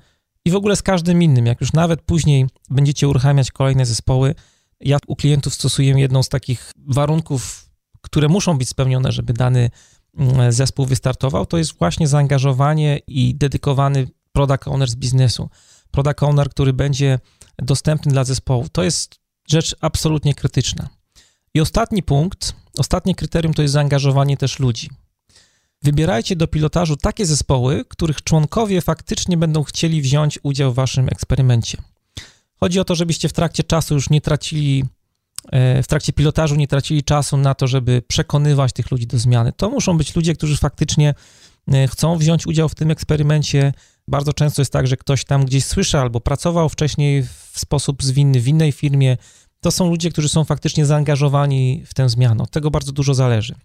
[0.45, 1.45] i w ogóle z każdym innym.
[1.45, 4.36] Jak już nawet później będziecie uruchamiać kolejne zespoły,
[4.79, 7.65] ja u klientów stosuję jedną z takich warunków
[8.05, 9.69] które muszą być spełnione, żeby dany
[10.17, 15.49] mm, zespół wystartował, to jest właśnie zaangażowanie i dedykowany product owner z biznesu.
[15.95, 17.19] Product owner, który będzie
[17.58, 18.65] dostępny dla zespołu.
[18.71, 19.15] To jest
[19.49, 20.89] rzecz absolutnie krytyczna.
[21.53, 24.89] I ostatni punkt, ostatnie kryterium to jest zaangażowanie też ludzi.
[25.84, 31.77] Wybierajcie do pilotażu takie zespoły, których członkowie faktycznie będą chcieli wziąć udział w waszym eksperymencie.
[32.60, 34.86] Chodzi o to, żebyście w trakcie czasu już nie tracili
[35.51, 39.53] E, w trakcie pilotażu nie tracili czasu na to, żeby przekonywać tych ludzi do zmiany.
[39.58, 41.13] To muszą być ludzie, którzy faktycznie
[41.73, 43.73] e, chcą wziąć udział w tym eksperymencie.
[44.08, 48.39] Bardzo często jest tak, że ktoś tam gdzieś słyszy albo pracował wcześniej w sposób zwinny
[48.39, 49.18] w innej firmie.
[49.60, 52.44] To są ludzie, którzy są faktycznie zaangażowani w tę zmianę.
[52.44, 53.56] Od tego bardzo dużo zależy.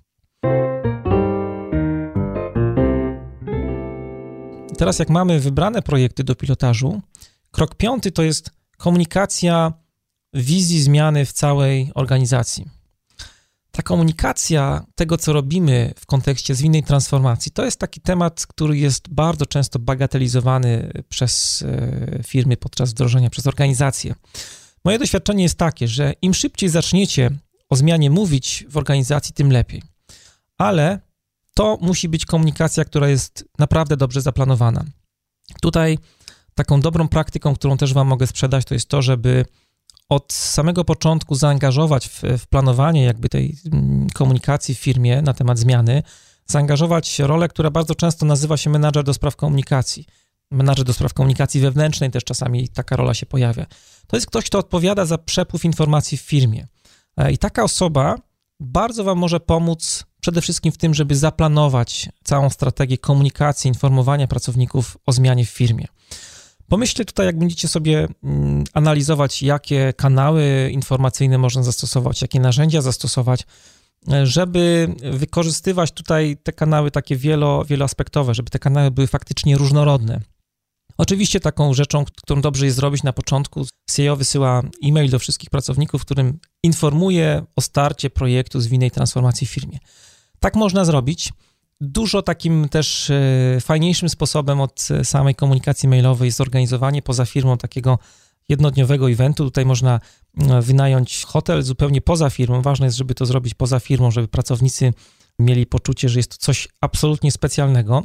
[4.78, 7.00] Teraz, jak mamy wybrane projekty do pilotażu,
[7.50, 9.72] krok piąty to jest komunikacja
[10.34, 12.79] wizji zmiany w całej organizacji.
[13.70, 19.08] Ta komunikacja tego, co robimy w kontekście zwinnej transformacji, to jest taki temat, który jest
[19.08, 24.14] bardzo często bagatelizowany przez e, firmy podczas wdrożenia, przez organizacje.
[24.84, 27.30] Moje doświadczenie jest takie, że im szybciej zaczniecie
[27.68, 29.82] o zmianie mówić w organizacji, tym lepiej.
[30.58, 31.00] Ale
[31.54, 34.84] to musi być komunikacja, która jest naprawdę dobrze zaplanowana.
[35.62, 35.98] Tutaj
[36.54, 39.44] taką dobrą praktyką, którą też Wam mogę sprzedać, to jest to, żeby
[40.10, 45.58] od samego początku zaangażować w, w, planowanie jakby tej mm, komunikacji w firmie na temat
[45.58, 46.02] zmiany,
[46.46, 50.06] zaangażować rolę, która bardzo często nazywa się menadżer do spraw komunikacji.
[50.50, 53.66] Menadżer do spraw komunikacji wewnętrznej też czasami taka rola się pojawia.
[54.06, 56.66] To jest ktoś, kto odpowiada za przepływ informacji w firmie.
[57.16, 58.16] E, I taka osoba
[58.60, 64.96] bardzo Wam może pomóc przede wszystkim w tym, żeby zaplanować całą strategię komunikacji, informowania pracowników
[65.06, 65.86] o zmianie w firmie.
[66.70, 73.46] Pomyślcie tutaj, jak będziecie sobie mm, analizować, jakie kanały informacyjne można zastosować, jakie narzędzia zastosować,
[74.22, 80.20] żeby wykorzystywać tutaj te kanały takie wielo, wieloaspektowe, żeby te kanały były faktycznie różnorodne.
[80.98, 86.02] Oczywiście taką rzeczą, którą dobrze jest zrobić na początku, CEO wysyła e-mail do wszystkich pracowników,
[86.02, 89.78] w którym informuje o starcie projektu zwinnej transformacji w firmie.
[90.40, 91.32] Tak można zrobić.
[91.80, 97.98] Dużo takim też e, fajniejszym sposobem od samej komunikacji mailowej jest zorganizowanie poza firmą takiego
[98.48, 99.44] jednodniowego eventu.
[99.44, 100.00] Tutaj można
[100.38, 102.62] e, wynająć hotel zupełnie poza firmą.
[102.62, 104.92] Ważne jest, żeby to zrobić poza firmą, żeby pracownicy
[105.38, 108.02] mieli poczucie, że jest to coś absolutnie specjalnego.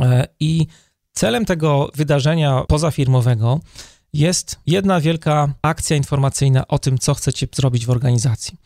[0.00, 0.66] E, I
[1.12, 3.60] celem tego wydarzenia pozafirmowego
[4.12, 8.58] jest jedna wielka akcja informacyjna o tym, co chcecie zrobić w organizacji.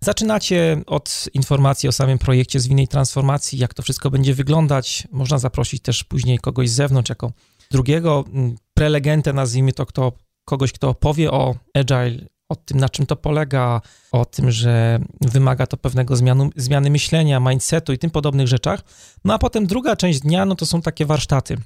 [0.00, 5.08] Zaczynacie od informacji o samym projekcie zwinnej transformacji, jak to wszystko będzie wyglądać.
[5.10, 7.32] Można zaprosić też później kogoś z zewnątrz, jako
[7.70, 10.12] drugiego mm, prelegentę, nazwijmy to, kto,
[10.44, 13.80] kogoś, kto opowie o Agile, o tym, na czym to polega,
[14.12, 18.80] o tym, że wymaga to pewnego zmianu, zmiany myślenia, mindsetu i tym podobnych rzeczach.
[19.24, 21.56] No a potem druga część dnia, no to są takie warsztaty.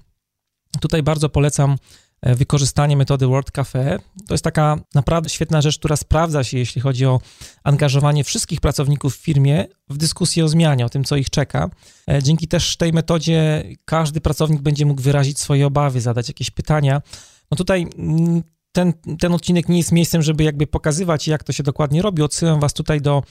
[0.80, 1.76] Tutaj bardzo polecam
[2.22, 3.98] wykorzystanie metody Word Cafe.
[4.28, 7.20] To jest taka naprawdę świetna rzecz, która sprawdza się, jeśli chodzi o
[7.64, 11.70] angażowanie wszystkich pracowników w firmie w dyskusję o zmianie, o tym, co ich czeka.
[12.10, 17.02] E, dzięki też tej metodzie każdy pracownik będzie mógł wyrazić swoje obawy, zadać jakieś pytania.
[17.50, 21.62] No tutaj mm, ten, ten odcinek nie jest miejscem, żeby jakby pokazywać, jak to się
[21.62, 22.22] dokładnie robi.
[22.22, 23.22] Odsyłam was tutaj do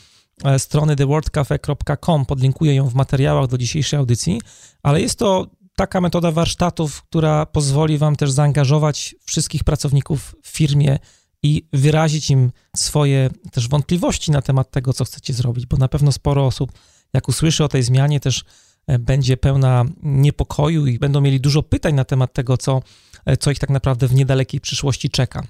[0.44, 4.42] e, strony thewordcafe.com, podlinkuję ją w materiałach do dzisiejszej audycji,
[4.84, 5.48] ale jest to
[5.82, 11.00] taka metoda warsztatów, która pozwoli Wam też zaangażować wszystkich pracowników w firmie
[11.44, 16.12] i wyrazić im swoje też wątpliwości na temat tego, co chcecie zrobić, bo na pewno
[16.12, 16.72] sporo osób,
[17.14, 18.44] jak usłyszy o tej zmianie, też
[18.88, 22.82] e, będzie pełna niepokoju i będą mieli dużo pytań na temat tego, co,
[23.26, 25.44] e, co ich tak naprawdę w niedalekiej przyszłości czeka.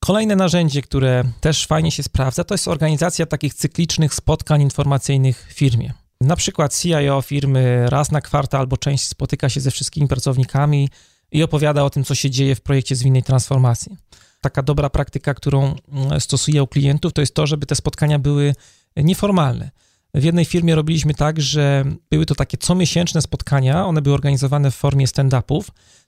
[0.00, 5.52] Kolejne narzędzie, które też fajnie się sprawdza, to jest organizacja takich cyklicznych spotkań informacyjnych w
[5.52, 5.92] firmie.
[6.20, 10.88] Na przykład CIO firmy raz na kwartał albo część spotyka się ze wszystkimi pracownikami
[11.32, 13.96] i opowiada o tym, co się dzieje w projekcie zwinnej transformacji.
[14.40, 18.54] Taka dobra praktyka, którą mm, stosuję u klientów, to jest to, żeby te spotkania były
[18.96, 19.70] nieformalne.
[20.14, 24.74] W jednej firmie robiliśmy tak, że były to takie comiesięczne spotkania, one były organizowane w
[24.74, 25.62] formie stand-upów.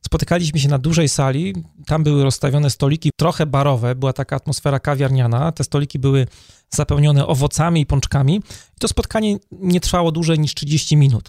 [0.06, 1.54] Spotykaliśmy się na dużej sali,
[1.86, 5.52] tam były rozstawione stoliki trochę barowe, była taka atmosfera kawiarniana.
[5.52, 6.26] Te stoliki były
[6.74, 8.36] zapełnione owocami i pączkami.
[8.76, 11.28] I to spotkanie nie trwało dłużej niż 30 minut.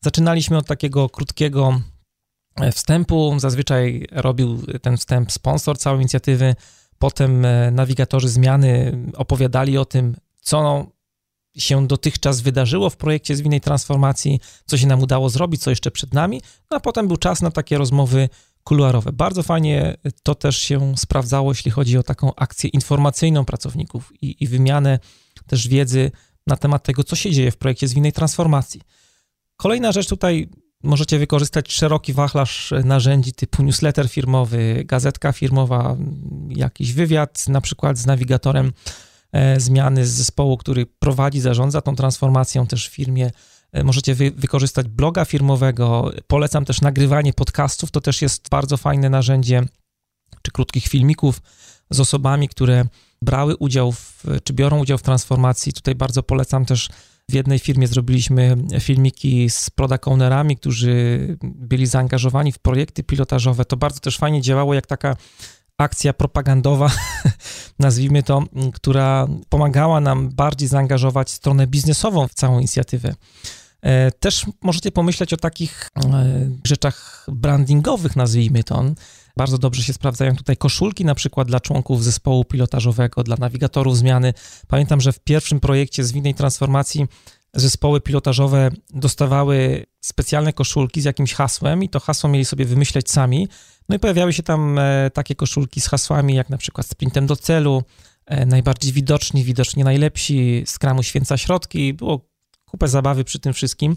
[0.00, 1.80] Zaczynaliśmy od takiego krótkiego
[2.56, 3.34] e, wstępu.
[3.38, 6.54] Zazwyczaj robił ten wstęp sponsor całej inicjatywy.
[6.98, 10.86] Potem e, nawigatorzy zmiany opowiadali o tym, co
[11.56, 16.14] się dotychczas wydarzyło w projekcie zwinnej transformacji, co się nam udało zrobić, co jeszcze przed
[16.14, 18.28] nami, no a potem był czas na takie rozmowy
[18.64, 19.12] kuluarowe.
[19.12, 24.48] Bardzo fajnie to też się sprawdzało, jeśli chodzi o taką akcję informacyjną pracowników i, i
[24.48, 24.98] wymianę
[25.46, 26.10] też wiedzy
[26.46, 28.80] na temat tego, co się dzieje w projekcie zwinnej transformacji.
[29.56, 30.48] Kolejna rzecz tutaj
[30.82, 35.96] możecie wykorzystać szeroki wachlarz narzędzi typu newsletter firmowy, gazetka firmowa,
[36.48, 38.72] jakiś wywiad na przykład z nawigatorem
[39.34, 43.30] E, zmiany z zespołu, który prowadzi, zarządza tą transformacją też w firmie.
[43.74, 46.10] E, możecie wy, wykorzystać bloga firmowego.
[46.26, 49.62] Polecam też nagrywanie podcastów, to też jest bardzo fajne narzędzie,
[50.42, 51.42] czy krótkich filmików
[51.90, 52.84] z osobami, które
[53.22, 55.72] brały udział w, czy biorą udział w transformacji.
[55.72, 56.88] Tutaj bardzo polecam też
[57.30, 63.64] w jednej firmie zrobiliśmy filmiki z product ownerami, którzy byli zaangażowani w projekty pilotażowe.
[63.64, 65.16] To bardzo też fajnie działało, jak taka
[65.78, 66.90] akcja propagandowa,
[67.78, 68.42] nazwijmy to,
[68.74, 73.14] która pomagała nam bardziej zaangażować stronę biznesową w całą inicjatywę.
[73.84, 78.84] E, też możecie pomyśleć o takich e, rzeczach brandingowych, nazwijmy to.
[79.36, 84.34] Bardzo dobrze się sprawdzają tutaj koszulki, na przykład dla członków zespołu pilotażowego, dla nawigatorów zmiany.
[84.68, 87.06] Pamiętam, że w pierwszym projekcie zwinnej transformacji
[87.54, 93.48] zespoły pilotażowe dostawały specjalne koszulki z jakimś hasłem i to hasło mieli sobie wymyśleć sami.
[93.88, 97.36] No i pojawiały się tam e, takie koszulki z hasłami, jak na przykład sprintem do
[97.36, 97.82] celu,
[98.46, 101.94] najbardziej widoczni, widocznie najlepsi, skramu święca środki.
[101.94, 102.33] Było
[102.74, 103.96] kupę zabawy przy tym wszystkim.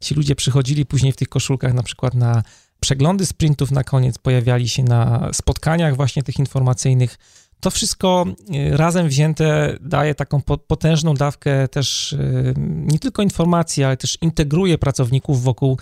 [0.00, 2.42] Ci ludzie przychodzili później w tych koszulkach na przykład na
[2.80, 7.18] przeglądy sprintów na koniec, pojawiali się na spotkaniach właśnie tych informacyjnych.
[7.60, 13.96] To wszystko y, razem wzięte daje taką potężną dawkę też y, nie tylko informacji, ale
[13.96, 15.78] też integruje pracowników wokół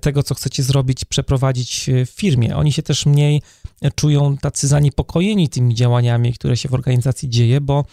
[0.00, 2.56] tego, co chcecie zrobić, przeprowadzić w firmie.
[2.56, 3.42] Oni się też mniej
[3.94, 7.84] czują tacy zaniepokojeni tymi działaniami, które się w organizacji dzieje, bo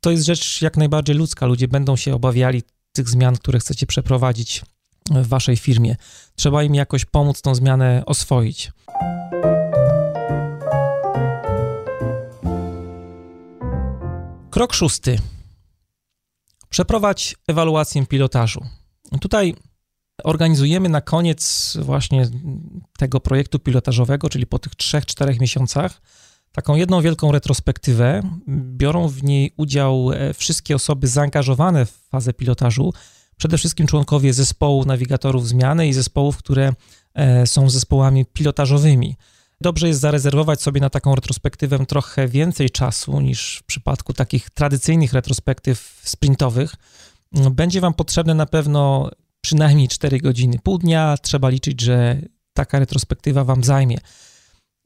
[0.00, 1.46] to jest rzecz jak najbardziej ludzka.
[1.46, 2.62] Ludzie będą się obawiali
[2.96, 4.62] tych zmian, które chcecie przeprowadzić
[5.10, 5.96] w waszej firmie.
[6.36, 8.72] Trzeba im jakoś pomóc tą zmianę oswoić.
[14.50, 15.18] Krok szósty.
[16.68, 18.66] Przeprowadź ewaluację pilotażu.
[19.20, 19.54] Tutaj
[20.24, 22.28] organizujemy na koniec właśnie
[22.98, 26.00] tego projektu pilotażowego, czyli po tych 3-4 miesiącach,
[26.56, 28.22] taką jedną wielką retrospektywę.
[28.48, 32.92] Biorą w niej udział e, wszystkie osoby zaangażowane w fazę pilotażu,
[33.36, 36.72] przede wszystkim członkowie zespołu nawigatorów zmiany i zespołów, które
[37.14, 39.16] e, są zespołami pilotażowymi.
[39.60, 45.12] Dobrze jest zarezerwować sobie na taką retrospektywę trochę więcej czasu niż w przypadku takich tradycyjnych
[45.12, 46.74] retrospektyw sprintowych.
[47.50, 51.16] Będzie Wam potrzebne na pewno przynajmniej 4 godziny, pół dnia.
[51.22, 52.20] Trzeba liczyć, że
[52.54, 53.98] taka retrospektywa Wam zajmie.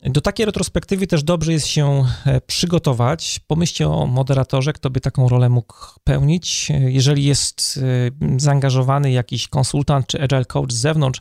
[0.03, 3.41] Do takiej retrospektywy też dobrze jest się e, przygotować.
[3.47, 5.75] Pomyślcie o moderatorze, kto by taką rolę mógł
[6.05, 6.69] pełnić.
[6.89, 11.21] Jeżeli jest e, zaangażowany jakiś konsultant czy agile coach z zewnątrz,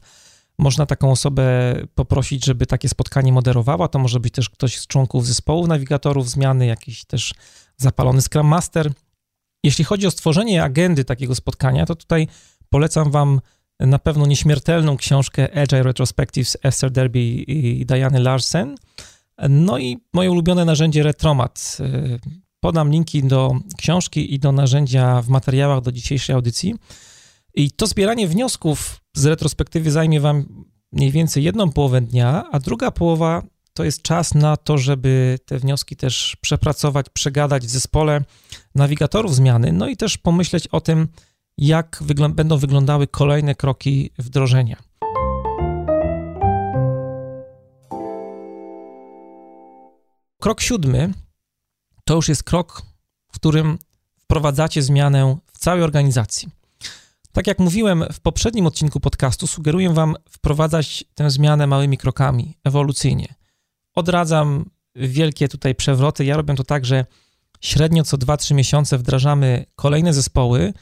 [0.57, 3.87] można taką osobę poprosić, żeby takie spotkanie moderowała.
[3.87, 7.33] To może być też ktoś z członków zespołu nawigatorów zmiany, jakiś też
[7.77, 8.91] zapalony Scrum Master.
[9.63, 12.27] Jeśli chodzi o stworzenie agendy takiego spotkania, to tutaj
[12.69, 13.41] polecam Wam
[13.79, 18.75] na pewno nieśmiertelną książkę Agile Retrospectives Esther Derby i Diane Larsen.
[19.49, 21.77] No i moje ulubione narzędzie Retromat.
[22.59, 26.75] Podam linki do książki i do narzędzia w materiałach do dzisiejszej audycji.
[27.55, 32.91] I to zbieranie wniosków z retrospektywy zajmie Wam mniej więcej jedną połowę dnia, a druga
[32.91, 38.23] połowa to jest czas na to, żeby te wnioski też przepracować, przegadać w zespole
[38.75, 41.07] nawigatorów zmiany, no i też pomyśleć o tym,
[41.59, 44.77] jak wyglą będą wyglądały kolejne kroki wdrożenia.
[50.41, 51.13] Krok siódmy
[52.05, 52.81] to już jest krok,
[53.31, 53.77] w którym
[54.19, 56.49] wprowadzacie zmianę w całej organizacji.
[57.31, 63.35] Tak jak mówiłem w poprzednim odcinku podcastu, sugeruję Wam wprowadzać tę zmianę małymi krokami, ewolucyjnie.
[63.95, 66.25] Odradzam wielkie tutaj przewroty.
[66.25, 67.05] Ja robię to tak, że
[67.61, 70.73] średnio co 2-3 miesiące wdrażamy kolejne zespoły,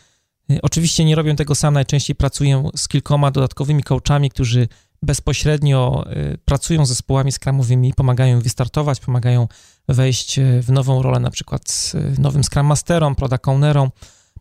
[0.61, 4.67] oczywiście nie robię tego sam, najczęściej pracuję z kilkoma dodatkowymi coachami, którzy
[5.01, 9.47] bezpośrednio y, pracują z zespołami skramowymi, pomagają wystartować, pomagają
[9.87, 13.89] wejść y, w nową rolę, na przykład z nowym Scrum Masterom, Product Ownerom,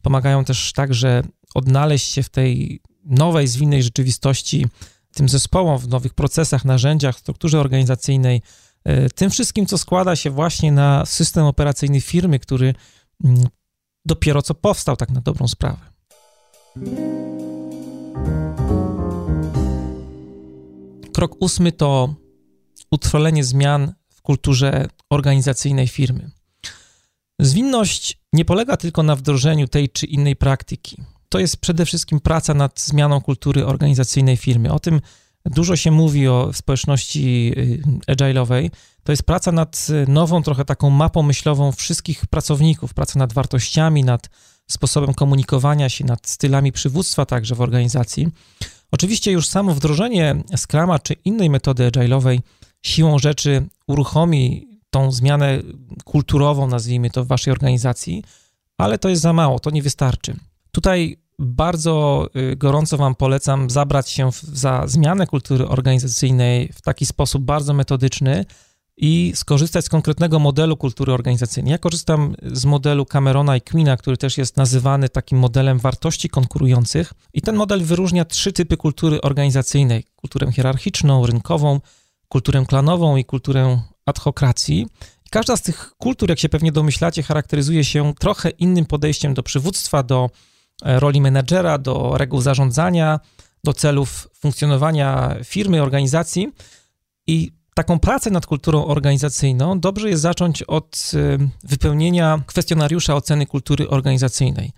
[0.03, 1.23] pomagają też także
[1.55, 4.67] odnaleźć się w tej nowej, zwinnej rzeczywistości,
[5.15, 8.43] tym zespołom, w nowych procesach, narzędziach, strukturze organizacyjnej,
[9.15, 12.75] tym wszystkim, co składa się właśnie na system operacyjny firmy, który
[13.25, 13.47] mm,
[14.05, 15.96] dopiero co powstał tak na dobrą sprawę.
[21.15, 22.15] Krok ósmy to
[22.91, 26.31] utrwalenie zmian w kulturze organizacyjnej firmy.
[27.41, 31.03] Zwinność nie polega tylko na wdrożeniu tej czy innej praktyki.
[31.29, 34.73] To jest przede wszystkim praca nad zmianą kultury organizacyjnej firmy.
[34.73, 35.01] O tym
[35.45, 37.53] dużo się mówi o społeczności
[38.09, 38.71] y, agile'owej.
[39.05, 44.31] To jest praca nad nową, trochę taką mapą myślową wszystkich pracowników, praca nad wartościami, nad
[44.67, 48.29] sposobem komunikowania się, nad stylami przywództwa także w organizacji.
[48.91, 52.39] Oczywiście już samo wdrożenie Scrama czy innej metody agile'owej
[52.83, 55.59] siłą rzeczy uruchomi tą zmianę
[56.05, 58.25] kulturową, nazwijmy to, w waszej organizacji,
[58.79, 60.37] ale to jest za mało, to nie wystarczy.
[60.73, 67.43] Tutaj bardzo y, gorąco Wam polecam zabrać się za zmianę kultury organizacyjnej w taki sposób
[67.43, 68.45] bardzo metodyczny,
[68.97, 71.73] i skorzystać z konkretnego modelu kultury organizacyjnej.
[71.73, 77.13] Ja korzystam z modelu Camerona i Queena, który też jest nazywany takim modelem wartości konkurujących.
[77.35, 81.81] I ten model wyróżnia trzy typy kultury organizacyjnej: kulturę hierarchiczną, rynkową,
[82.29, 84.87] kulturę klanową i kulturę adhokracji.
[85.31, 90.03] Każda z tych kultur, jak się pewnie domyślacie, charakteryzuje się trochę innym podejściem do przywództwa,
[90.03, 90.31] do
[90.83, 93.21] e, roli menedżera, do reguł zarządzania,
[93.65, 96.53] do celów funkcjonowania firmy, organizacji.
[97.27, 103.89] I taką pracę nad kulturą organizacyjną dobrze jest zacząć od y, wypełnienia kwestionariusza oceny kultury
[103.89, 104.73] organizacyjnej.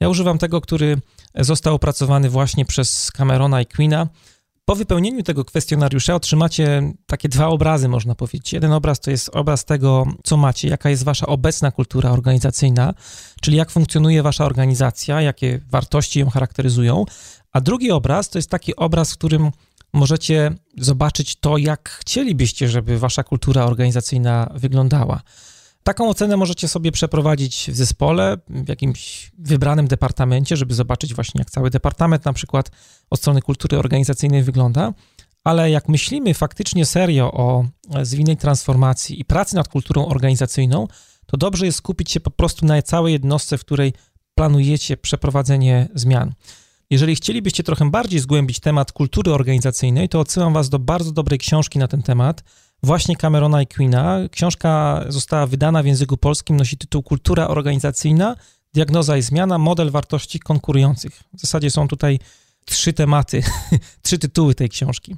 [0.00, 0.96] Ja używam tego, który
[1.34, 4.08] został opracowany właśnie przez Camerona i Queena.
[4.64, 8.52] Po wypełnieniu tego kwestionariusza otrzymacie takie dwa obrazy, można powiedzieć.
[8.52, 12.94] Jeden obraz to jest obraz tego, co macie, jaka jest wasza obecna kultura organizacyjna,
[13.40, 17.04] czyli jak funkcjonuje wasza organizacja, jakie wartości ją charakteryzują.
[17.52, 19.50] A drugi obraz to jest taki obraz, w którym
[19.92, 25.22] możecie zobaczyć to, jak chcielibyście, żeby wasza kultura organizacyjna wyglądała.
[25.82, 31.50] Taką ocenę możecie sobie przeprowadzić w zespole, w jakimś wybranym departamencie, żeby zobaczyć właśnie, jak
[31.50, 32.70] cały departament na przykład
[33.10, 34.92] od strony kultury organizacyjnej wygląda.
[35.44, 37.64] Ale jak myślimy faktycznie serio o
[38.02, 40.88] zwinnej transformacji i pracy nad kulturą organizacyjną,
[41.26, 43.92] to dobrze jest skupić się po prostu na całej jednostce, w której
[44.34, 46.32] planujecie przeprowadzenie zmian.
[46.92, 51.78] Jeżeli chcielibyście trochę bardziej zgłębić temat kultury organizacyjnej, to odsyłam Was do bardzo dobrej książki
[51.78, 52.44] na ten temat,
[52.82, 54.18] właśnie Camerona i Queena.
[54.30, 58.36] Książka została wydana w języku polskim, nosi tytuł Kultura organizacyjna,
[58.74, 61.22] diagnoza i zmiana, model wartości konkurujących.
[61.34, 62.18] W zasadzie są tutaj
[62.64, 63.42] trzy tematy,
[64.02, 65.16] trzy tytuły tej książki.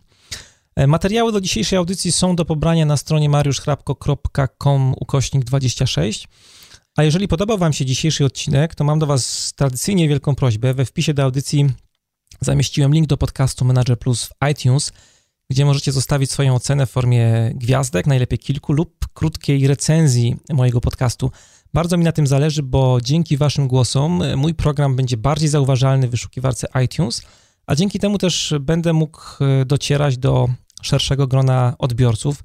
[0.77, 6.29] E, materiały do dzisiejszej audycji są do pobrania na stronie mariuszchrapko.com ukośnik 26.
[6.97, 10.75] A jeżeli podobał Wam się dzisiejszy odcinek, to mam do Was tradycyjnie wielką prośbę.
[10.75, 11.67] We wpisie do audycji
[12.41, 14.93] zamieściłem link do podcastu Manager Plus w iTunes,
[15.51, 21.31] gdzie możecie zostawić swoją ocenę w formie gwiazdek, najlepiej kilku, lub krótkiej recenzji mojego podcastu.
[21.73, 26.11] Bardzo mi na tym zależy, bo dzięki Waszym głosom mój program będzie bardziej zauważalny w
[26.11, 27.23] wyszukiwarce iTunes,
[27.67, 29.21] a dzięki temu też będę mógł
[29.67, 30.49] docierać do
[30.83, 32.43] szerszego grona odbiorców.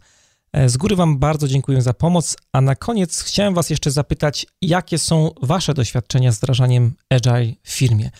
[0.53, 4.45] E, z góry Wam bardzo dziękuję za pomoc, a na koniec chciałem Was jeszcze zapytać,
[4.61, 8.11] jakie są Wasze doświadczenia z wdrażaniem Agile w firmie?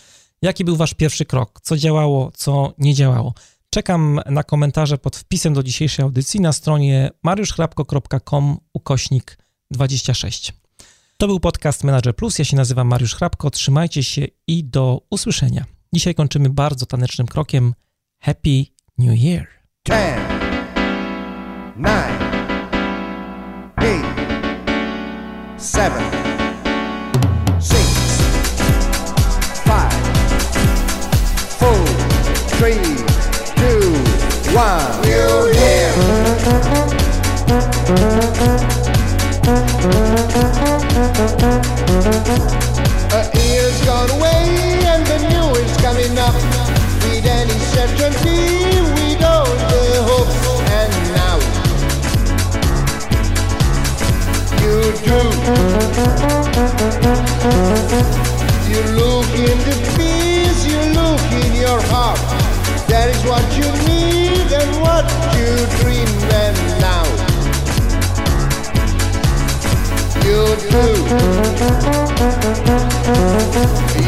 [0.42, 1.60] Jaki był Wasz pierwszy krok?
[1.62, 3.34] Co działało, co nie działało?
[3.70, 9.38] Czekam na komentarze pod wpisem do dzisiejszej audycji na stronie mariuszchrapko.com ukośnik
[9.70, 10.52] 26.
[11.16, 12.38] To był podcast Manager Plus.
[12.38, 13.50] Ja się nazywam Mariusz Hrabko.
[13.50, 15.64] Trzymajcie się i do usłyszenia.
[15.92, 17.74] Dzisiaj kończymy bardzo tanecznym krokiem.
[18.20, 18.64] Happy
[18.98, 19.46] New Year!
[21.80, 22.12] Nine,
[23.80, 24.04] eight,
[25.56, 26.04] seven,
[27.58, 28.20] six,
[29.64, 29.92] five,
[31.58, 31.86] four,
[32.58, 32.82] three,
[33.56, 33.94] two,
[34.54, 35.00] one.
[35.00, 37.00] We're here.
[42.82, 42.89] A
[55.02, 55.16] you
[58.96, 59.76] look in the
[60.68, 62.20] you look in your heart.
[62.88, 65.48] That is what you need and what you
[65.80, 67.04] dream and now.
[70.26, 70.86] You do.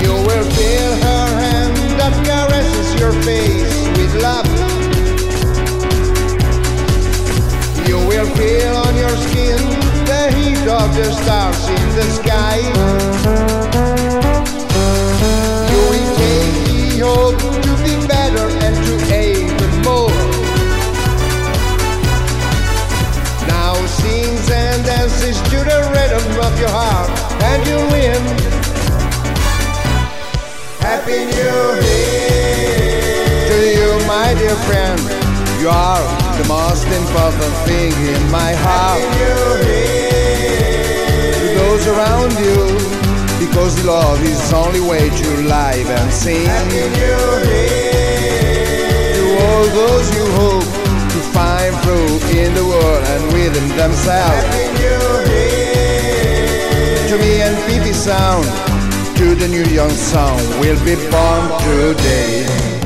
[0.03, 4.49] You will feel her hand that caresses your face with love.
[7.89, 9.92] You will feel on your skin
[10.31, 12.59] heat of the stars in the sky.
[15.69, 15.83] You
[16.21, 19.51] the hope to be better and to aim
[19.83, 20.11] more.
[23.49, 27.11] Now sings and dances to the rhythm of your heart,
[27.51, 28.23] and you win.
[30.81, 35.01] Happy New Year to you, my dear friend.
[35.61, 39.03] You are the most important thing in my heart.
[41.37, 42.59] To those around you
[43.39, 46.47] because love is the only way to live and sing.
[49.17, 50.69] To all those you hope
[51.15, 54.47] to find through in the world and within themselves.
[57.11, 58.47] To me and Phoebe Sound
[59.17, 62.82] to the new young song will be born today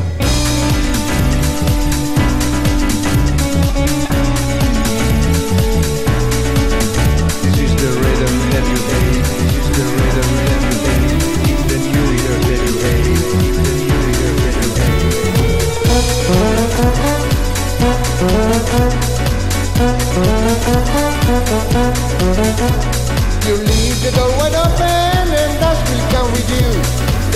[21.77, 26.69] You leave the door wide open and dust will come with you.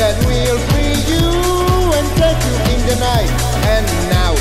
[0.00, 1.28] That will free you
[1.92, 3.28] and take you in the night.
[3.68, 4.32] And now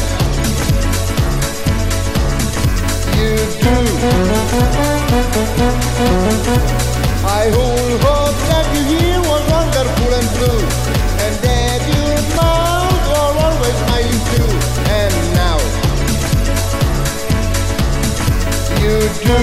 [3.19, 3.75] you do.
[7.27, 10.98] I hold hope that you hear was wonderful and blue.
[18.89, 19.37] Do.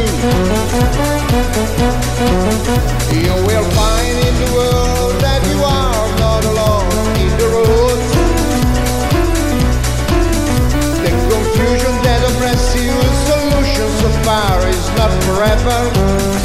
[3.15, 6.91] You will find in the world that you are not alone
[7.25, 7.99] in the road.
[11.05, 12.99] The confusion that oppresses you,
[13.31, 16.36] solution so far is not forever.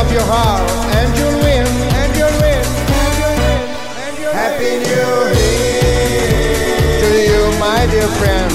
[0.00, 0.62] Of your heart,
[0.94, 1.66] and you'll win,
[1.98, 3.62] and you'll win, and you'll win,
[3.98, 5.10] and you'll Happy New
[5.42, 6.22] Year
[7.02, 8.52] to you, my dear friend.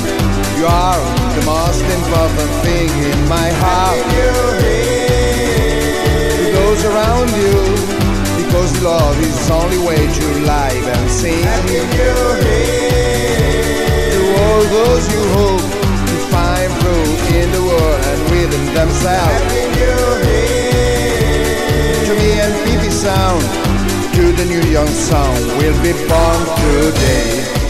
[0.56, 1.04] You are
[1.36, 4.00] the most important thing in my heart.
[4.00, 5.12] Happy New Year
[6.39, 7.56] to those around you,
[8.39, 11.44] because love is the only way to live and sing.
[11.44, 12.39] Happy New Year
[14.16, 15.68] to all those you hope
[16.08, 19.44] to find through in the world and within themselves.
[19.44, 20.00] Happy New
[20.32, 20.93] Year
[22.14, 23.41] to and Phoebe Sound,
[24.16, 27.62] to the new young song will be born today.